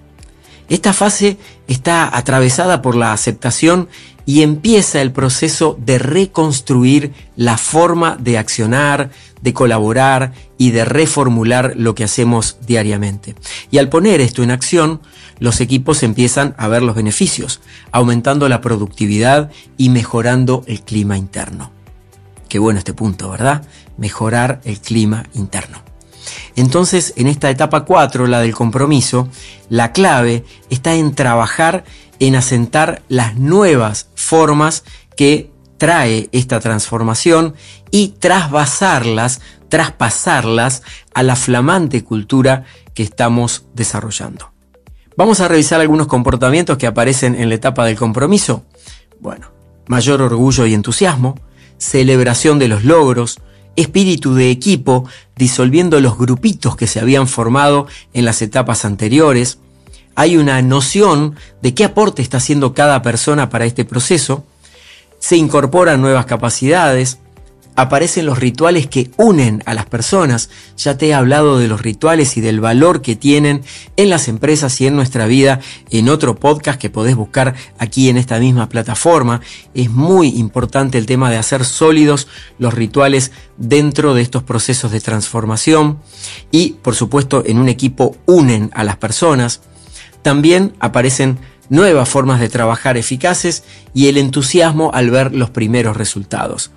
Esta 0.69 0.93
fase 0.93 1.37
está 1.69 2.17
atravesada 2.17 2.83
por 2.83 2.97
la 2.97 3.13
aceptación 3.13 3.89
y 4.25 4.43
empieza 4.43 5.01
el 5.01 5.13
proceso 5.13 5.79
de 5.79 5.99
reconstruir 5.99 7.13
la 7.37 7.57
forma 7.57 8.17
de 8.19 8.39
accionar, 8.39 9.11
de 9.41 9.55
colaborar 9.55 10.33
y 10.59 10.73
de 10.73 10.85
reformular 10.85 11.75
lo 11.77 11.95
que 11.95 12.03
hacemos 12.03 12.57
diariamente. 12.67 13.37
Y 13.71 13.79
al 13.79 13.89
poner 13.89 14.21
esto 14.21 14.43
en 14.43 14.51
acción, 14.51 15.01
los 15.39 15.61
equipos 15.61 16.03
empiezan 16.03 16.55
a 16.59 16.69
ver 16.69 16.83
los 16.83 16.97
beneficios, 16.97 17.61
aumentando 17.93 18.49
la 18.49 18.61
productividad 18.61 19.51
y 19.77 19.91
mejorando 19.91 20.65
el 20.67 20.83
clima 20.83 21.17
interno. 21.19 21.71
Qué 22.49 22.59
bueno 22.59 22.79
este 22.79 22.95
punto, 22.95 23.31
¿verdad? 23.31 23.67
Mejorar 23.97 24.61
el 24.65 24.81
clima 24.81 25.27
interno. 25.35 25.83
Entonces, 26.55 27.13
en 27.17 27.27
esta 27.27 27.51
etapa 27.51 27.85
4, 27.85 28.27
la 28.27 28.41
del 28.41 28.55
compromiso, 28.55 29.29
la 29.69 29.93
clave 29.93 30.45
está 30.71 30.95
en 30.95 31.15
trabajar 31.15 31.85
en 32.19 32.35
asentar 32.35 33.03
las 33.09 33.37
nuevas 33.37 34.09
formas 34.15 34.85
que 35.17 35.51
trae 35.79 36.29
esta 36.33 36.61
transformación 36.61 37.55
y 37.91 38.09
trasvasarlas, 38.19 39.41
traspasarlas 39.69 40.83
a 41.15 41.23
la 41.23 41.37
flamante 41.37 42.03
cultura 42.05 42.65
que 42.95 43.03
estamos 43.03 43.67
desarrollando. 43.75 44.56
Vamos 45.17 45.41
a 45.41 45.49
revisar 45.49 45.81
algunos 45.81 46.09
comportamientos 46.09 46.77
que 46.77 46.87
aparecen 46.87 47.35
en 47.35 47.49
la 47.49 47.55
etapa 47.55 47.87
del 47.87 47.97
compromiso. 47.97 48.65
Bueno, 49.19 49.51
mayor 49.87 50.21
orgullo 50.21 50.67
y 50.67 50.75
entusiasmo, 50.75 51.41
celebración 51.79 52.59
de 52.59 52.69
los 52.69 52.85
logros, 52.85 53.41
espíritu 53.77 54.35
de 54.35 54.51
equipo, 54.51 55.09
disolviendo 55.35 56.01
los 56.01 56.19
grupitos 56.19 56.77
que 56.77 56.87
se 56.87 57.01
habían 57.01 57.29
formado 57.29 57.87
en 58.13 58.27
las 58.27 58.43
etapas 58.43 58.85
anteriores. 58.85 59.59
Hay 60.17 60.37
una 60.37 60.61
noción 60.61 61.37
de 61.63 61.73
qué 61.73 61.85
aporte 61.85 62.21
está 62.21 62.37
haciendo 62.37 62.75
cada 62.75 63.01
persona 63.01 63.49
para 63.49 63.65
este 63.65 63.87
proceso. 63.87 64.45
Se 65.19 65.37
incorporan 65.39 66.03
nuevas 66.03 66.27
capacidades, 66.27 67.21
aparecen 67.77 68.27
los 68.27 68.39
rituales 68.39 68.87
que 68.87 69.11
unen 69.19 69.63
a 69.67 69.75
las 69.75 69.87
personas. 69.87 70.49
Ya 70.79 70.97
te 70.97 71.09
he 71.09 71.15
hablado 71.15 71.59
de 71.59 71.69
los 71.69 71.83
rituales 71.83 72.37
y 72.37 72.41
del 72.41 72.61
valor 72.61 73.03
que 73.03 73.17
tienen 73.17 73.63
en 73.97 74.11
las 74.11 74.29
empresas 74.29 74.81
y 74.81 74.87
en 74.87 74.97
nuestra 74.97 75.27
vida 75.27 75.61
en 75.91 76.09
otro 76.09 76.35
podcast 76.37 76.81
que 76.81 76.91
podés 76.91 77.15
buscar 77.15 77.55
aquí 77.79 78.09
en 78.09 78.17
esta 78.17 78.39
misma 78.39 78.69
plataforma. 78.69 79.43
Es 79.75 79.91
muy 79.91 80.29
importante 80.29 80.99
el 80.99 81.07
tema 81.07 81.31
de 81.31 81.37
hacer 81.37 81.65
sólidos 81.65 82.27
los 82.59 82.75
rituales 82.75 83.31
dentro 83.59 84.15
de 84.15 84.23
estos 84.23 84.43
procesos 84.43 84.91
de 84.91 85.01
transformación 85.01 85.99
y 86.51 86.77
por 86.83 86.95
supuesto 86.95 87.43
en 87.47 87.59
un 87.59 87.69
equipo 87.69 88.17
unen 88.27 88.71
a 88.75 88.85
las 88.85 88.97
personas. 88.97 89.61
También 90.23 90.73
aparecen 90.81 91.39
nuevas 91.69 92.09
formas 92.09 92.41
de 92.41 92.49
trabajar 92.49 92.97
eficaces 92.97 93.65
y 93.93 94.09
el 94.09 94.17
entusiasmo 94.17 94.91
al 94.95 95.11
ver 95.11 95.35
los 95.35 95.51
primeros 95.51 95.97
resultados. 95.97 96.71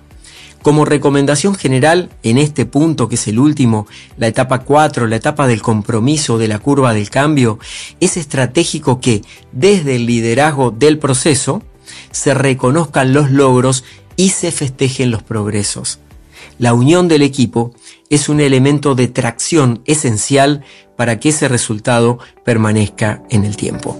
Como 0.62 0.84
recomendación 0.84 1.54
general, 1.54 2.10
en 2.22 2.36
este 2.36 2.66
punto, 2.66 3.08
que 3.08 3.14
es 3.14 3.26
el 3.28 3.38
último, 3.38 3.86
la 4.18 4.26
etapa 4.26 4.58
4, 4.58 5.06
la 5.06 5.16
etapa 5.16 5.46
del 5.46 5.62
compromiso 5.62 6.36
de 6.36 6.48
la 6.48 6.58
curva 6.58 6.92
del 6.92 7.08
cambio, 7.08 7.58
es 7.98 8.18
estratégico 8.18 9.00
que 9.00 9.22
desde 9.52 9.96
el 9.96 10.04
liderazgo 10.04 10.70
del 10.70 10.98
proceso 10.98 11.62
se 12.10 12.34
reconozcan 12.34 13.14
los 13.14 13.30
logros 13.30 13.84
y 14.16 14.30
se 14.30 14.52
festejen 14.52 15.10
los 15.10 15.22
progresos. 15.22 15.98
La 16.58 16.74
unión 16.74 17.08
del 17.08 17.22
equipo 17.22 17.74
es 18.10 18.28
un 18.28 18.38
elemento 18.40 18.94
de 18.94 19.08
tracción 19.08 19.82
esencial 19.86 20.62
para 20.94 21.18
que 21.18 21.30
ese 21.30 21.48
resultado 21.48 22.18
permanezca 22.44 23.22
en 23.30 23.46
el 23.46 23.56
tiempo. 23.56 23.98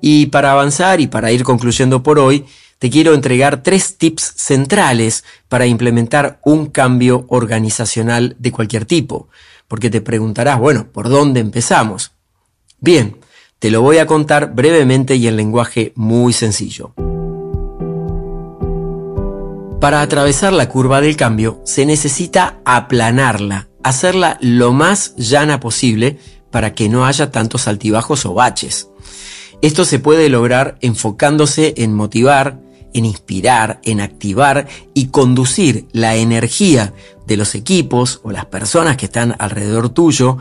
Y 0.00 0.26
para 0.26 0.52
avanzar 0.52 1.00
y 1.00 1.08
para 1.08 1.32
ir 1.32 1.42
concluyendo 1.42 2.04
por 2.04 2.20
hoy, 2.20 2.44
te 2.78 2.90
quiero 2.90 3.14
entregar 3.14 3.62
tres 3.62 3.96
tips 3.98 4.34
centrales 4.36 5.24
para 5.48 5.66
implementar 5.66 6.40
un 6.44 6.66
cambio 6.66 7.26
organizacional 7.28 8.36
de 8.38 8.52
cualquier 8.52 8.84
tipo, 8.84 9.28
porque 9.66 9.90
te 9.90 10.00
preguntarás, 10.00 10.58
bueno, 10.58 10.88
¿por 10.92 11.08
dónde 11.08 11.40
empezamos? 11.40 12.12
Bien, 12.80 13.18
te 13.58 13.70
lo 13.70 13.82
voy 13.82 13.98
a 13.98 14.06
contar 14.06 14.54
brevemente 14.54 15.16
y 15.16 15.26
en 15.26 15.36
lenguaje 15.36 15.92
muy 15.96 16.32
sencillo. 16.32 16.94
Para 19.80 20.00
atravesar 20.00 20.52
la 20.52 20.68
curva 20.68 21.00
del 21.00 21.16
cambio 21.16 21.60
se 21.64 21.86
necesita 21.86 22.60
aplanarla, 22.64 23.68
hacerla 23.82 24.38
lo 24.40 24.72
más 24.72 25.14
llana 25.16 25.60
posible 25.60 26.18
para 26.50 26.74
que 26.74 26.88
no 26.88 27.06
haya 27.06 27.30
tantos 27.30 27.68
altibajos 27.68 28.24
o 28.26 28.34
baches. 28.34 28.88
Esto 29.62 29.84
se 29.84 29.98
puede 29.98 30.28
lograr 30.28 30.78
enfocándose 30.80 31.74
en 31.78 31.94
motivar, 31.94 32.60
en 32.94 33.04
inspirar, 33.04 33.80
en 33.84 34.00
activar 34.00 34.66
y 34.94 35.08
conducir 35.08 35.86
la 35.92 36.16
energía 36.16 36.92
de 37.26 37.36
los 37.36 37.54
equipos 37.54 38.20
o 38.22 38.30
las 38.30 38.46
personas 38.46 38.96
que 38.96 39.06
están 39.06 39.36
alrededor 39.38 39.90
tuyo 39.90 40.38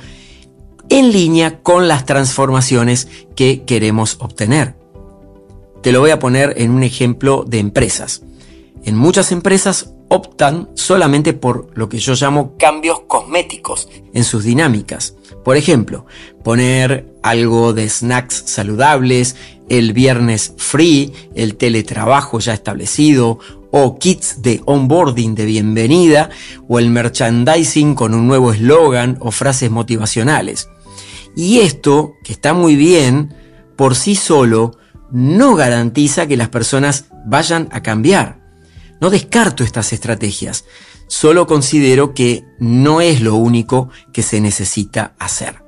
en 0.90 1.12
línea 1.12 1.60
con 1.62 1.88
las 1.88 2.06
transformaciones 2.06 3.08
que 3.36 3.64
queremos 3.64 4.18
obtener. 4.20 4.76
Te 5.82 5.92
lo 5.92 6.00
voy 6.00 6.12
a 6.12 6.20
poner 6.20 6.54
en 6.58 6.72
un 6.72 6.84
ejemplo 6.84 7.46
de 7.48 7.60
empresas. 7.60 8.22
En 8.84 8.96
muchas 8.96 9.32
empresas 9.32 9.94
optan 10.10 10.70
solamente 10.74 11.34
por 11.34 11.70
lo 11.76 11.90
que 11.90 11.98
yo 11.98 12.14
llamo 12.14 12.56
cambios 12.58 13.02
cosméticos 13.08 13.90
en 14.14 14.24
sus 14.24 14.44
dinámicas. 14.44 15.16
Por 15.44 15.58
ejemplo, 15.58 16.06
poner 16.44 17.14
algo 17.24 17.74
de 17.74 17.90
snacks 17.90 18.44
saludables, 18.46 19.36
el 19.70 19.94
viernes 19.94 20.54
free, 20.58 21.14
el 21.36 21.56
teletrabajo 21.56 22.40
ya 22.40 22.54
establecido, 22.54 23.40
o 23.72 24.00
kits 24.00 24.42
de 24.42 24.62
onboarding 24.66 25.36
de 25.36 25.46
bienvenida, 25.46 26.30
o 26.68 26.80
el 26.80 26.90
merchandising 26.90 27.96
con 27.96 28.14
un 28.14 28.28
nuevo 28.28 28.54
eslogan 28.54 29.18
o 29.20 29.32
frases 29.32 29.70
motivacionales. 29.70 30.70
Y 31.36 31.60
esto, 31.60 32.14
que 32.24 32.34
está 32.34 32.54
muy 32.54 32.76
bien, 32.76 33.34
por 33.76 33.96
sí 33.96 34.16
solo, 34.16 34.78
no 35.12 35.56
garantiza 35.56 36.28
que 36.28 36.38
las 36.38 36.50
personas 36.50 37.06
vayan 37.26 37.70
a 37.72 37.84
cambiar. 37.84 38.47
No 39.00 39.10
descarto 39.10 39.64
estas 39.64 39.94
estrategias, 39.94 40.66
solo 41.08 41.48
considero 41.48 42.14
que 42.14 42.46
no 42.60 43.02
es 43.02 43.22
lo 43.22 43.36
único 43.36 43.90
que 44.12 44.24
se 44.24 44.42
necesita 44.42 45.16
hacer. 45.20 45.64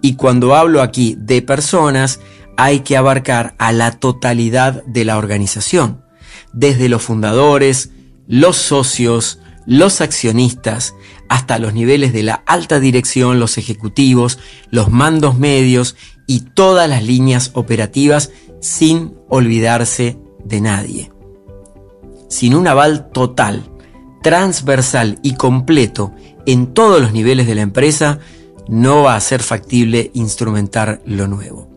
Y 0.00 0.14
cuando 0.14 0.54
hablo 0.54 0.82
aquí 0.82 1.16
de 1.18 1.42
personas, 1.42 2.20
hay 2.56 2.80
que 2.80 2.96
abarcar 2.96 3.54
a 3.58 3.72
la 3.72 3.92
totalidad 3.92 4.84
de 4.84 5.04
la 5.04 5.18
organización, 5.18 6.04
desde 6.52 6.88
los 6.88 7.02
fundadores, 7.02 7.90
los 8.26 8.56
socios, 8.56 9.38
los 9.66 10.00
accionistas, 10.00 10.94
hasta 11.28 11.58
los 11.58 11.74
niveles 11.74 12.12
de 12.12 12.22
la 12.22 12.42
alta 12.46 12.80
dirección, 12.80 13.38
los 13.38 13.58
ejecutivos, 13.58 14.38
los 14.70 14.90
mandos 14.90 15.38
medios 15.38 15.94
y 16.26 16.40
todas 16.40 16.88
las 16.88 17.02
líneas 17.02 17.50
operativas 17.54 18.30
sin 18.60 19.14
olvidarse 19.28 20.18
de 20.44 20.60
nadie. 20.60 21.17
Sin 22.28 22.54
un 22.54 22.66
aval 22.68 23.10
total, 23.10 23.64
transversal 24.22 25.18
y 25.22 25.34
completo 25.34 26.12
en 26.46 26.74
todos 26.74 27.00
los 27.00 27.12
niveles 27.12 27.46
de 27.46 27.54
la 27.54 27.62
empresa, 27.62 28.18
no 28.68 29.02
va 29.02 29.16
a 29.16 29.20
ser 29.20 29.42
factible 29.42 30.10
instrumentar 30.14 31.00
lo 31.04 31.26
nuevo. 31.26 31.68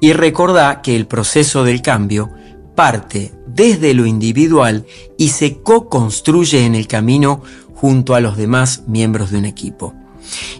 Y 0.00 0.12
recordá 0.12 0.82
que 0.82 0.96
el 0.96 1.06
proceso 1.06 1.64
del 1.64 1.80
cambio 1.80 2.30
parte 2.74 3.32
desde 3.46 3.94
lo 3.94 4.04
individual 4.04 4.84
y 5.16 5.28
se 5.28 5.58
co-construye 5.62 6.66
en 6.66 6.74
el 6.74 6.88
camino 6.88 7.42
junto 7.74 8.14
a 8.14 8.20
los 8.20 8.36
demás 8.36 8.82
miembros 8.86 9.30
de 9.30 9.38
un 9.38 9.44
equipo. 9.44 9.94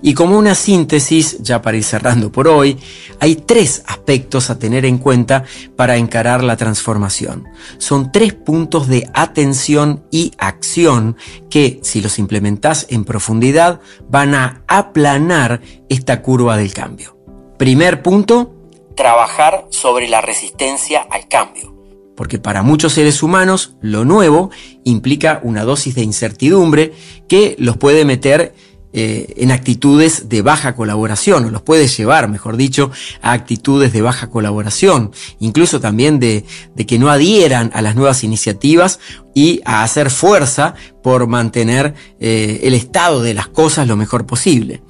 Y 0.02 0.14
como 0.14 0.38
una 0.38 0.54
síntesis, 0.54 1.38
ya 1.40 1.62
para 1.62 1.76
ir 1.76 1.84
cerrando 1.84 2.30
por 2.30 2.48
hoy, 2.48 2.78
hay 3.20 3.36
tres 3.36 3.82
aspectos 3.86 4.50
a 4.50 4.58
tener 4.58 4.84
en 4.84 4.98
cuenta 4.98 5.44
para 5.76 5.96
encarar 5.96 6.42
la 6.42 6.56
transformación. 6.56 7.44
Son 7.78 8.12
tres 8.12 8.34
puntos 8.34 8.88
de 8.88 9.08
atención 9.14 10.04
y 10.10 10.32
acción 10.38 11.16
que, 11.50 11.80
si 11.82 12.00
los 12.00 12.18
implementás 12.18 12.86
en 12.90 13.04
profundidad, 13.04 13.80
van 14.08 14.34
a 14.34 14.62
aplanar 14.66 15.60
esta 15.88 16.22
curva 16.22 16.56
del 16.56 16.72
cambio. 16.72 17.16
Primer 17.58 18.02
punto, 18.02 18.54
trabajar 18.96 19.66
sobre 19.70 20.08
la 20.08 20.20
resistencia 20.20 21.06
al 21.10 21.28
cambio 21.28 21.74
porque 22.14 22.38
para 22.38 22.62
muchos 22.62 22.92
seres 22.92 23.22
humanos 23.22 23.76
lo 23.80 24.04
nuevo 24.04 24.50
implica 24.84 25.40
una 25.42 25.64
dosis 25.64 25.94
de 25.94 26.02
incertidumbre 26.02 26.92
que 27.28 27.56
los 27.58 27.76
puede 27.76 28.04
meter 28.04 28.54
eh, 28.96 29.34
en 29.38 29.50
actitudes 29.50 30.28
de 30.28 30.40
baja 30.40 30.76
colaboración, 30.76 31.44
o 31.44 31.50
los 31.50 31.62
puede 31.62 31.88
llevar, 31.88 32.28
mejor 32.28 32.56
dicho, 32.56 32.92
a 33.22 33.32
actitudes 33.32 33.92
de 33.92 34.02
baja 34.02 34.30
colaboración, 34.30 35.10
incluso 35.40 35.80
también 35.80 36.20
de, 36.20 36.44
que 36.86 36.98
no 37.00 37.10
adhieran 37.10 37.72
a 37.74 37.82
las 37.82 37.96
nuevas 37.96 38.22
iniciativas 38.22 39.00
y 39.34 39.62
a 39.64 39.82
hacer 39.82 40.10
fuerza 40.10 40.76
por 41.02 41.26
mantener 41.26 41.94
eh, 42.20 42.60
el 42.62 42.74
estado 42.74 43.20
de 43.20 43.34
las 43.34 43.48
cosas 43.48 43.88
lo 43.88 43.96
mejor 43.96 44.26
posible. 44.26 44.84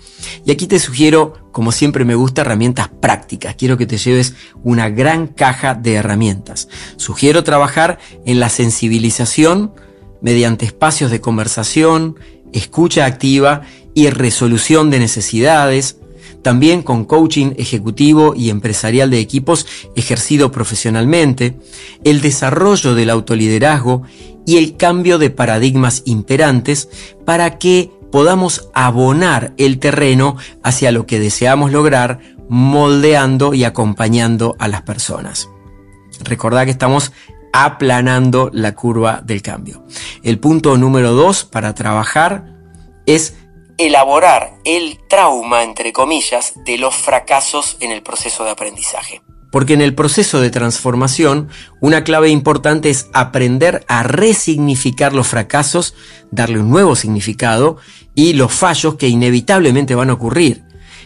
Y 0.44 0.50
aquí 0.50 0.66
te 0.66 0.78
sugiero, 0.80 1.48
como 1.50 1.72
siempre 1.72 2.04
me 2.04 2.14
gusta, 2.14 2.42
herramientas 2.42 2.90
prácticas. 3.00 3.54
Quiero 3.54 3.78
que 3.78 3.86
te 3.86 3.96
lleves 3.96 4.34
una 4.62 4.90
gran 4.90 5.28
caja 5.28 5.74
de 5.74 5.94
herramientas. 5.94 6.68
Sugiero 6.96 7.42
trabajar 7.42 7.98
en 8.26 8.38
la 8.38 8.50
sensibilización 8.50 9.72
mediante 10.20 10.66
espacios 10.66 11.10
de 11.10 11.22
conversación, 11.22 12.16
escucha 12.52 13.04
activa 13.04 13.62
y 13.94 14.10
resolución 14.10 14.90
de 14.90 14.98
necesidades, 14.98 15.98
también 16.42 16.82
con 16.82 17.04
coaching 17.04 17.52
ejecutivo 17.56 18.34
y 18.36 18.50
empresarial 18.50 19.10
de 19.10 19.18
equipos 19.18 19.66
ejercido 19.96 20.52
profesionalmente, 20.52 21.56
el 22.04 22.20
desarrollo 22.20 22.94
del 22.94 23.10
autoliderazgo 23.10 24.02
y 24.46 24.58
el 24.58 24.76
cambio 24.76 25.18
de 25.18 25.30
paradigmas 25.30 26.02
imperantes 26.04 26.88
para 27.24 27.58
que 27.58 27.90
podamos 28.12 28.68
abonar 28.74 29.54
el 29.56 29.78
terreno 29.78 30.36
hacia 30.62 30.92
lo 30.92 31.06
que 31.06 31.18
deseamos 31.18 31.72
lograr, 31.72 32.20
moldeando 32.48 33.54
y 33.54 33.64
acompañando 33.64 34.54
a 34.58 34.68
las 34.68 34.82
personas. 34.82 35.48
Recordad 36.22 36.64
que 36.64 36.70
estamos 36.70 37.10
aplanando 37.52 38.50
la 38.52 38.74
curva 38.74 39.22
del 39.24 39.40
cambio. 39.40 39.84
El 40.22 40.38
punto 40.38 40.76
número 40.76 41.12
dos 41.12 41.44
para 41.44 41.74
trabajar 41.74 42.54
es 43.06 43.34
elaborar 43.78 44.54
el 44.64 44.98
trauma, 45.08 45.62
entre 45.62 45.92
comillas, 45.92 46.54
de 46.64 46.78
los 46.78 46.94
fracasos 46.94 47.76
en 47.80 47.90
el 47.90 48.02
proceso 48.02 48.44
de 48.44 48.50
aprendizaje. 48.50 49.22
Porque 49.50 49.74
en 49.74 49.80
el 49.80 49.94
proceso 49.94 50.40
de 50.40 50.50
transformación, 50.50 51.48
una 51.80 52.02
clave 52.02 52.28
importante 52.28 52.90
es 52.90 53.08
aprender 53.12 53.84
a 53.86 54.02
resignificar 54.02 55.12
los 55.12 55.28
fracasos, 55.28 55.94
darle 56.30 56.58
un 56.58 56.70
nuevo 56.70 56.96
significado 56.96 57.76
y 58.14 58.32
los 58.32 58.52
fallos 58.52 58.96
que 58.96 59.08
inevitablemente 59.08 59.94
van 59.94 60.10
a 60.10 60.14
ocurrir. 60.14 60.64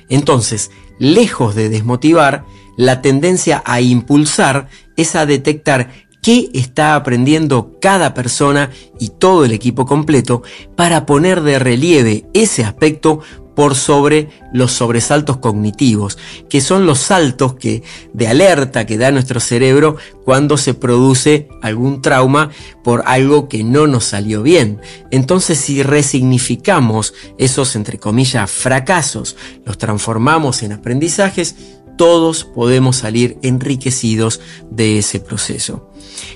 Entonces, 0.08 0.70
lejos 0.98 1.54
de 1.54 1.68
desmotivar, 1.68 2.44
la 2.78 3.02
tendencia 3.02 3.62
a 3.66 3.80
impulsar 3.80 4.68
es 4.96 5.14
a 5.14 5.26
detectar 5.26 5.90
qué 6.22 6.50
está 6.54 6.94
aprendiendo 6.94 7.78
cada 7.80 8.14
persona 8.14 8.70
y 8.98 9.10
todo 9.10 9.44
el 9.44 9.52
equipo 9.52 9.86
completo 9.86 10.42
para 10.76 11.06
poner 11.06 11.42
de 11.42 11.58
relieve 11.58 12.26
ese 12.34 12.64
aspecto 12.64 13.20
por 13.58 13.74
sobre 13.74 14.28
los 14.52 14.70
sobresaltos 14.70 15.38
cognitivos, 15.38 16.16
que 16.48 16.60
son 16.60 16.86
los 16.86 17.00
saltos 17.00 17.54
que, 17.54 17.82
de 18.12 18.28
alerta 18.28 18.86
que 18.86 18.98
da 18.98 19.10
nuestro 19.10 19.40
cerebro 19.40 19.96
cuando 20.24 20.56
se 20.56 20.74
produce 20.74 21.48
algún 21.60 22.00
trauma 22.00 22.50
por 22.84 23.02
algo 23.04 23.48
que 23.48 23.64
no 23.64 23.88
nos 23.88 24.04
salió 24.04 24.44
bien. 24.44 24.80
Entonces, 25.10 25.58
si 25.58 25.82
resignificamos 25.82 27.14
esos, 27.36 27.74
entre 27.74 27.98
comillas, 27.98 28.48
fracasos, 28.48 29.34
los 29.66 29.76
transformamos 29.76 30.62
en 30.62 30.74
aprendizajes, 30.74 31.56
todos 31.96 32.44
podemos 32.44 32.98
salir 32.98 33.38
enriquecidos 33.42 34.40
de 34.70 34.98
ese 34.98 35.18
proceso. 35.18 35.87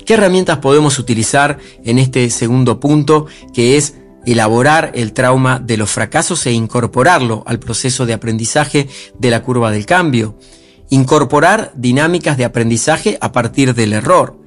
¿Qué 0.04 0.14
herramientas 0.14 0.58
podemos 0.58 0.98
utilizar 0.98 1.58
en 1.84 1.98
este 1.98 2.28
segundo 2.30 2.80
punto 2.80 3.26
que 3.52 3.76
es 3.76 3.94
elaborar 4.24 4.92
el 4.94 5.12
trauma 5.12 5.58
de 5.58 5.76
los 5.76 5.90
fracasos 5.90 6.46
e 6.46 6.52
incorporarlo 6.52 7.42
al 7.46 7.58
proceso 7.58 8.06
de 8.06 8.12
aprendizaje 8.12 8.88
de 9.18 9.30
la 9.30 9.42
curva 9.42 9.70
del 9.70 9.86
cambio? 9.86 10.36
Incorporar 10.90 11.72
dinámicas 11.74 12.36
de 12.36 12.44
aprendizaje 12.44 13.18
a 13.20 13.32
partir 13.32 13.74
del 13.74 13.92
error. 13.92 14.38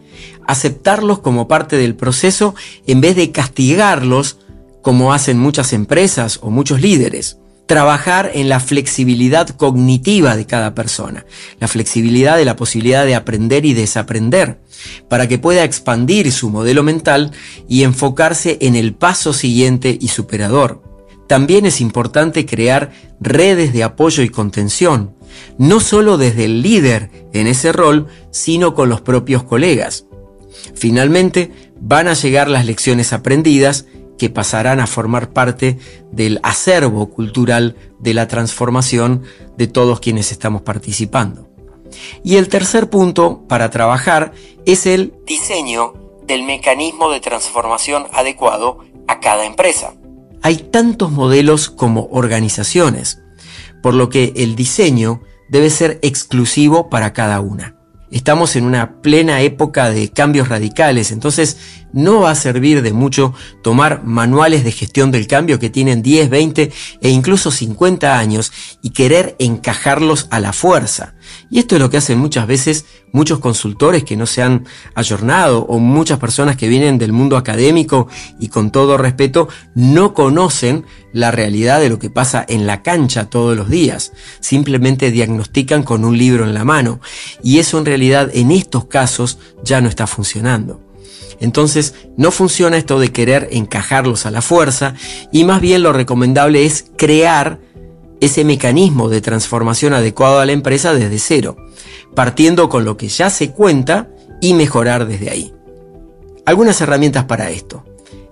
Aceptarlos 0.48 1.19
como 1.19 1.48
parte 1.48 1.78
del 1.78 1.95
proceso 1.95 2.56
en 2.88 3.02
vez 3.02 3.15
de 3.15 3.32
castigarlos 3.32 4.38
como 4.82 5.13
hacen 5.13 5.39
muchas 5.39 5.74
empresas 5.74 6.39
o 6.41 6.52
muchos 6.52 6.82
líderes 6.82 7.39
trabajar 7.65 8.32
en 8.34 8.49
la 8.49 8.60
flexibilidad 8.60 9.49
cognitiva 9.49 10.36
de 10.36 10.45
cada 10.45 10.75
persona, 10.75 11.25
la 11.60 11.67
flexibilidad 11.67 12.38
de 12.38 12.45
la 12.45 12.56
posibilidad 12.56 13.06
de 13.06 13.15
aprender 13.15 13.65
y 13.65 13.73
desaprender, 13.73 14.60
para 15.10 15.28
que 15.28 15.39
pueda 15.39 15.63
expandir 15.63 16.32
su 16.32 16.49
modelo 16.49 16.84
mental 16.84 17.32
y 17.67 17.84
enfocarse 17.84 18.58
en 18.62 18.75
el 18.75 18.93
paso 18.93 19.34
siguiente 19.34 19.97
y 19.99 20.10
superador. 20.10 20.84
También 21.28 21.65
es 21.65 21.82
importante 21.82 22.45
crear 22.45 22.91
redes 23.19 23.73
de 23.73 23.84
apoyo 23.84 24.21
y 24.21 24.30
contención, 24.30 25.15
no 25.58 25.80
solo 25.80 26.17
desde 26.17 26.45
el 26.45 26.62
líder 26.62 27.10
en 27.34 27.47
ese 27.47 27.71
rol, 27.71 28.08
sino 28.32 28.75
con 28.75 28.89
los 28.89 29.01
propios 29.01 29.43
colegas. 29.43 30.06
Finalmente, 30.75 31.51
van 31.80 32.08
a 32.08 32.13
llegar 32.13 32.47
las 32.47 32.65
lecciones 32.65 33.12
aprendidas 33.12 33.86
que 34.17 34.30
pasarán 34.30 34.80
a 34.80 34.88
formar 34.88 35.32
parte 35.32 35.78
del 36.12 36.39
acervo 36.43 37.10
cultural 37.10 37.75
de 37.99 38.13
la 38.13 38.28
transformación 38.28 39.23
de 39.58 39.67
todos 39.67 39.99
quienes 39.99 40.32
estamos 40.32 40.62
participando. 40.62 41.49
Y 42.23 42.38
el 42.38 42.49
tercer 42.49 42.89
punto 42.89 43.43
para 43.47 43.69
trabajar 43.69 44.34
es 44.65 44.86
el 44.86 45.13
diseño 45.25 45.93
del 46.25 46.43
mecanismo 46.43 47.10
de 47.10 47.19
transformación 47.19 48.08
adecuado 48.13 48.80
a 49.08 49.19
cada 49.19 49.45
empresa. 49.45 49.93
Hay 50.41 50.58
tantos 50.58 51.12
modelos 51.12 51.69
como 51.69 52.08
organizaciones, 52.12 53.21
por 53.82 53.93
lo 53.93 54.10
que 54.10 54.34
el 54.36 54.56
diseño 54.56 55.21
debe 55.49 55.69
ser 55.69 55.99
exclusivo 56.01 56.89
para 56.89 57.13
cada 57.13 57.39
una. 57.39 57.74
Estamos 58.15 58.56
en 58.56 58.63
una 58.63 59.01
plena 59.01 59.41
época 59.41 59.91
de 59.91 60.10
cambios 60.10 60.47
radicales, 60.47 61.12
entonces 61.12 61.58
no 61.91 62.21
va 62.21 62.32
a 62.32 62.36
servir 62.36 62.82
de 62.82 62.93
mucho 62.93 63.34
tomar 63.62 64.06
manuales 64.06 64.63
de 64.63 64.71
gestión 64.71 65.12
del 65.12 65.28
cambio 65.28 65.60
que 65.60 65.69
tienen 65.69 66.01
10, 66.01 66.30
20 66.30 66.71
e 67.01 67.10
incluso 67.10 67.51
50 67.51 68.17
años 68.17 68.54
y 68.82 68.91
querer 68.91 69.36
encajarlos 69.38 70.28
a 70.30 70.39
la 70.39 70.54
fuerza. 70.54 71.15
Y 71.51 71.60
esto 71.60 71.75
es 71.75 71.82
lo 71.82 71.89
que 71.89 71.97
hacen 71.97 72.17
muchas 72.17 72.47
veces 72.47 72.86
muchos 73.15 73.39
consultores 73.39 74.04
que 74.04 74.17
no 74.17 74.25
se 74.25 74.43
han 74.43 74.65
ayornado 74.93 75.62
o 75.62 75.80
muchas 75.80 76.19
personas 76.19 76.58
que 76.58 76.67
vienen 76.67 76.97
del 76.97 77.13
mundo 77.13 77.38
académico 77.38 78.10
y 78.41 78.49
con 78.49 78.71
todo 78.71 78.97
respeto 78.97 79.47
no 79.73 80.13
conocen 80.13 80.86
la 81.13 81.32
realidad 81.32 81.80
de 81.80 81.88
lo 81.88 81.97
que 81.97 82.10
pasa 82.10 82.45
en 82.45 82.67
la 82.67 82.84
cancha 82.84 83.30
todos 83.30 83.56
los 83.56 83.69
días. 83.69 84.12
Simplemente 84.41 85.12
diagnostican 85.12 85.84
con 85.84 86.04
un 86.04 86.17
libro 86.17 86.43
en 86.43 86.54
la 86.54 86.65
mano. 86.65 86.99
Y 87.41 87.60
eso 87.60 87.78
en 87.78 87.86
realidad 87.86 88.30
en 88.34 88.51
estos 88.51 88.86
casos 88.86 89.39
ya 89.63 89.80
no 89.80 89.88
está 89.88 90.08
funcionando. 90.08 90.82
Entonces 91.39 91.93
no 92.17 92.32
funciona 92.32 92.75
esto 92.75 92.99
de 92.99 93.13
querer 93.13 93.47
encajarlos 93.51 94.25
a 94.25 94.32
la 94.32 94.41
fuerza 94.41 94.93
y 95.32 95.45
más 95.45 95.62
bien 95.62 95.84
lo 95.84 95.93
recomendable 95.93 96.65
es 96.65 96.86
crear 96.97 97.60
ese 98.21 98.43
mecanismo 98.43 99.10
de 99.10 99.21
transformación 99.21 99.93
adecuado 99.93 100.39
a 100.39 100.45
la 100.45 100.51
empresa 100.51 100.93
desde 100.93 101.19
cero, 101.19 101.58
partiendo 102.15 102.69
con 102.69 102.86
lo 102.86 102.97
que 102.97 103.08
ya 103.08 103.30
se 103.30 103.51
cuenta 103.51 104.10
y 104.41 104.54
mejorar 104.54 105.06
desde 105.06 105.30
ahí. 105.30 105.54
Algunas 106.45 106.80
herramientas 106.82 107.25
para 107.25 107.49
esto. 107.49 107.84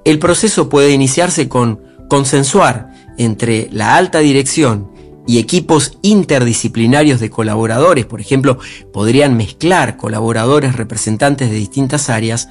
El 0.06 0.20
proceso 0.20 0.70
puede 0.70 0.92
iniciarse 0.92 1.48
con 1.48 1.82
consensuar 2.10 2.92
entre 3.18 3.70
la 3.72 3.96
alta 3.96 4.20
dirección 4.20 4.92
y 5.26 5.40
equipos 5.40 5.98
interdisciplinarios 6.02 7.20
de 7.20 7.30
colaboradores, 7.30 8.06
por 8.06 8.20
ejemplo, 8.20 8.60
podrían 8.92 9.38
mezclar 9.38 9.96
colaboradores 9.96 10.76
representantes 10.76 11.50
de 11.50 11.56
distintas 11.56 12.10
áreas 12.10 12.50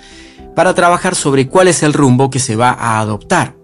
para 0.54 0.74
trabajar 0.74 1.14
sobre 1.14 1.48
cuál 1.48 1.68
es 1.68 1.82
el 1.82 1.92
rumbo 1.92 2.30
que 2.30 2.38
se 2.38 2.56
va 2.56 2.70
a 2.70 3.00
adoptar. 3.00 3.56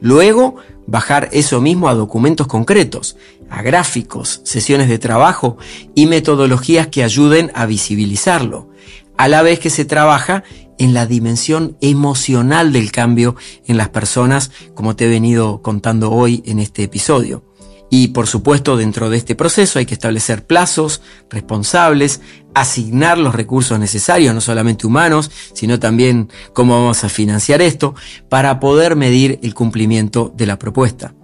Luego, 0.00 0.56
bajar 0.86 1.28
eso 1.32 1.60
mismo 1.60 1.88
a 1.88 1.94
documentos 1.94 2.46
concretos, 2.46 3.16
a 3.50 3.62
gráficos, 3.62 4.40
sesiones 4.44 4.88
de 4.88 4.98
trabajo 4.98 5.56
y 5.94 6.06
metodologías 6.06 6.88
que 6.88 7.04
ayuden 7.04 7.50
a 7.54 7.66
visibilizarlo, 7.66 8.68
a 9.16 9.28
la 9.28 9.42
vez 9.42 9.58
que 9.58 9.70
se 9.70 9.84
trabaja 9.84 10.44
en 10.78 10.92
la 10.92 11.06
dimensión 11.06 11.76
emocional 11.80 12.72
del 12.72 12.92
cambio 12.92 13.36
en 13.66 13.76
las 13.76 13.88
personas, 13.88 14.50
como 14.74 14.94
te 14.94 15.06
he 15.06 15.08
venido 15.08 15.62
contando 15.62 16.12
hoy 16.12 16.42
en 16.46 16.58
este 16.58 16.82
episodio. 16.82 17.45
Y 17.88 18.08
por 18.08 18.26
supuesto, 18.26 18.76
dentro 18.76 19.10
de 19.10 19.16
este 19.16 19.34
proceso 19.34 19.78
hay 19.78 19.86
que 19.86 19.94
establecer 19.94 20.44
plazos 20.44 21.02
responsables, 21.30 22.20
asignar 22.54 23.18
los 23.18 23.34
recursos 23.34 23.78
necesarios, 23.78 24.34
no 24.34 24.40
solamente 24.40 24.86
humanos, 24.86 25.30
sino 25.52 25.78
también 25.78 26.28
cómo 26.52 26.74
vamos 26.74 27.04
a 27.04 27.08
financiar 27.08 27.62
esto, 27.62 27.94
para 28.28 28.58
poder 28.58 28.96
medir 28.96 29.38
el 29.42 29.54
cumplimiento 29.54 30.32
de 30.36 30.46
la 30.46 30.58
propuesta. 30.58 31.14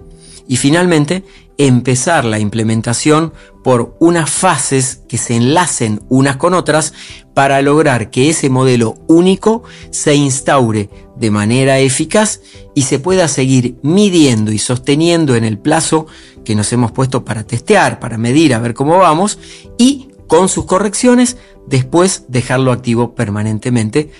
Y 0.46 0.56
finalmente, 0.56 1.24
empezar 1.58 2.24
la 2.24 2.38
implementación 2.38 3.32
por 3.62 3.96
unas 4.00 4.30
fases 4.30 5.02
que 5.08 5.18
se 5.18 5.36
enlacen 5.36 6.02
unas 6.08 6.36
con 6.36 6.54
otras 6.54 6.92
para 7.34 7.62
lograr 7.62 8.10
que 8.10 8.28
ese 8.28 8.50
modelo 8.50 8.96
único 9.06 9.62
se 9.90 10.14
instaure 10.14 10.90
de 11.16 11.30
manera 11.30 11.78
eficaz 11.78 12.40
y 12.74 12.82
se 12.82 12.98
pueda 12.98 13.28
seguir 13.28 13.76
midiendo 13.82 14.52
y 14.52 14.58
sosteniendo 14.58 15.36
en 15.36 15.44
el 15.44 15.58
plazo 15.58 16.06
que 16.44 16.54
nos 16.54 16.72
hemos 16.72 16.90
puesto 16.92 17.24
para 17.24 17.44
testear, 17.44 18.00
para 18.00 18.18
medir, 18.18 18.54
a 18.54 18.58
ver 18.58 18.74
cómo 18.74 18.98
vamos 18.98 19.38
y 19.78 20.08
con 20.26 20.48
sus 20.48 20.64
correcciones 20.64 21.36
después 21.66 22.24
dejarlo 22.28 22.72
activo 22.72 23.14
permanentemente. 23.14 24.10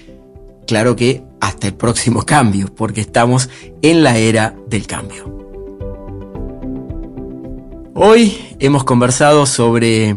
Claro 0.67 0.95
que 0.95 1.25
hasta 1.41 1.67
el 1.67 1.75
próximo 1.75 2.25
cambio, 2.25 2.73
porque 2.73 3.01
estamos 3.01 3.49
en 3.83 4.05
la 4.05 4.17
era 4.17 4.55
del 4.69 4.87
cambio. 4.87 5.42
Hoy 7.95 8.57
hemos 8.59 8.85
conversado 8.85 9.45
sobre 9.45 10.17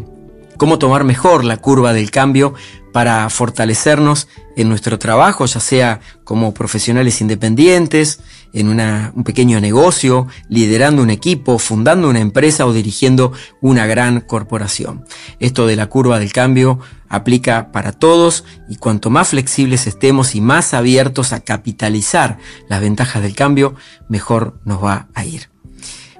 cómo 0.56 0.78
tomar 0.78 1.04
mejor 1.04 1.44
la 1.44 1.58
curva 1.58 1.92
del 1.92 2.10
cambio 2.10 2.54
para 2.90 3.28
fortalecernos 3.28 4.28
en 4.56 4.70
nuestro 4.70 4.98
trabajo, 4.98 5.44
ya 5.44 5.60
sea 5.60 6.00
como 6.24 6.54
profesionales 6.54 7.20
independientes, 7.20 8.20
en 8.54 8.68
un 8.68 9.24
pequeño 9.24 9.60
negocio, 9.60 10.26
liderando 10.48 11.02
un 11.02 11.10
equipo, 11.10 11.58
fundando 11.58 12.08
una 12.08 12.20
empresa 12.20 12.64
o 12.64 12.72
dirigiendo 12.72 13.32
una 13.60 13.84
gran 13.84 14.22
corporación. 14.22 15.04
Esto 15.38 15.66
de 15.66 15.76
la 15.76 15.90
curva 15.90 16.18
del 16.18 16.32
cambio 16.32 16.78
aplica 17.10 17.72
para 17.72 17.92
todos 17.92 18.44
y 18.70 18.76
cuanto 18.76 19.10
más 19.10 19.28
flexibles 19.28 19.86
estemos 19.86 20.34
y 20.34 20.40
más 20.40 20.72
abiertos 20.72 21.34
a 21.34 21.40
capitalizar 21.40 22.38
las 22.70 22.80
ventajas 22.80 23.22
del 23.22 23.34
cambio, 23.34 23.74
mejor 24.08 24.58
nos 24.64 24.82
va 24.82 25.08
a 25.12 25.26
ir. 25.26 25.55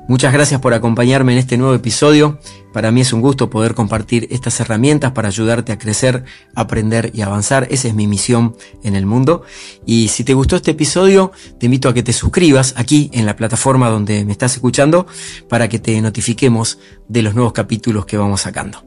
Muchas 0.09 0.33
gracias 0.33 0.61
por 0.61 0.73
acompañarme 0.73 1.33
en 1.33 1.39
este 1.39 1.59
nuevo 1.59 1.75
episodio. 1.75 2.39
Para 2.73 2.93
mí 2.93 3.01
es 3.01 3.13
un 3.13 3.21
gusto 3.21 3.51
poder 3.51 3.75
compartir 3.75 4.29
estas 4.31 4.61
herramientas 4.61 5.11
para 5.13 5.29
ayudarte 5.29 5.73
a 5.73 5.79
crecer, 5.79 6.25
aprender 6.55 7.11
y 7.13 7.23
avanzar. 7.23 7.67
Esa 7.71 7.89
es 7.89 7.95
mi 7.95 8.07
misión 8.07 8.55
en 8.85 8.95
el 8.95 9.05
mundo. 9.05 9.43
Y 9.85 10.09
si 10.09 10.23
te 10.23 10.35
gustó 10.35 10.57
este 10.57 10.73
episodio, 10.73 11.33
te 11.59 11.67
invito 11.67 11.89
a 11.89 11.95
que 11.95 12.05
te 12.05 12.13
suscribas 12.13 12.75
aquí 12.77 13.11
en 13.13 13.27
la 13.27 13.35
plataforma 13.35 13.89
donde 13.89 14.25
me 14.25 14.33
estás 14.33 14.55
escuchando 14.55 15.09
para 15.49 15.69
que 15.69 15.81
te 15.81 16.01
notifiquemos 16.01 16.79
de 17.09 17.23
los 17.23 17.35
nuevos 17.35 17.53
capítulos 17.53 18.07
que 18.07 18.17
vamos 18.17 18.43
sacando. 18.43 18.85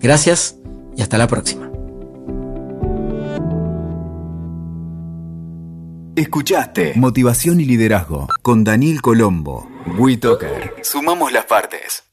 Gracias 0.00 0.56
y 0.96 1.00
hasta 1.00 1.16
la 1.16 1.28
próxima. 1.28 1.71
Escuchaste 6.14 6.92
Motivación 6.96 7.58
y 7.60 7.64
Liderazgo 7.64 8.28
con 8.42 8.64
Daniel 8.64 9.00
Colombo. 9.00 9.66
WeToker. 9.96 10.74
Sumamos 10.82 11.32
las 11.32 11.46
partes. 11.46 12.11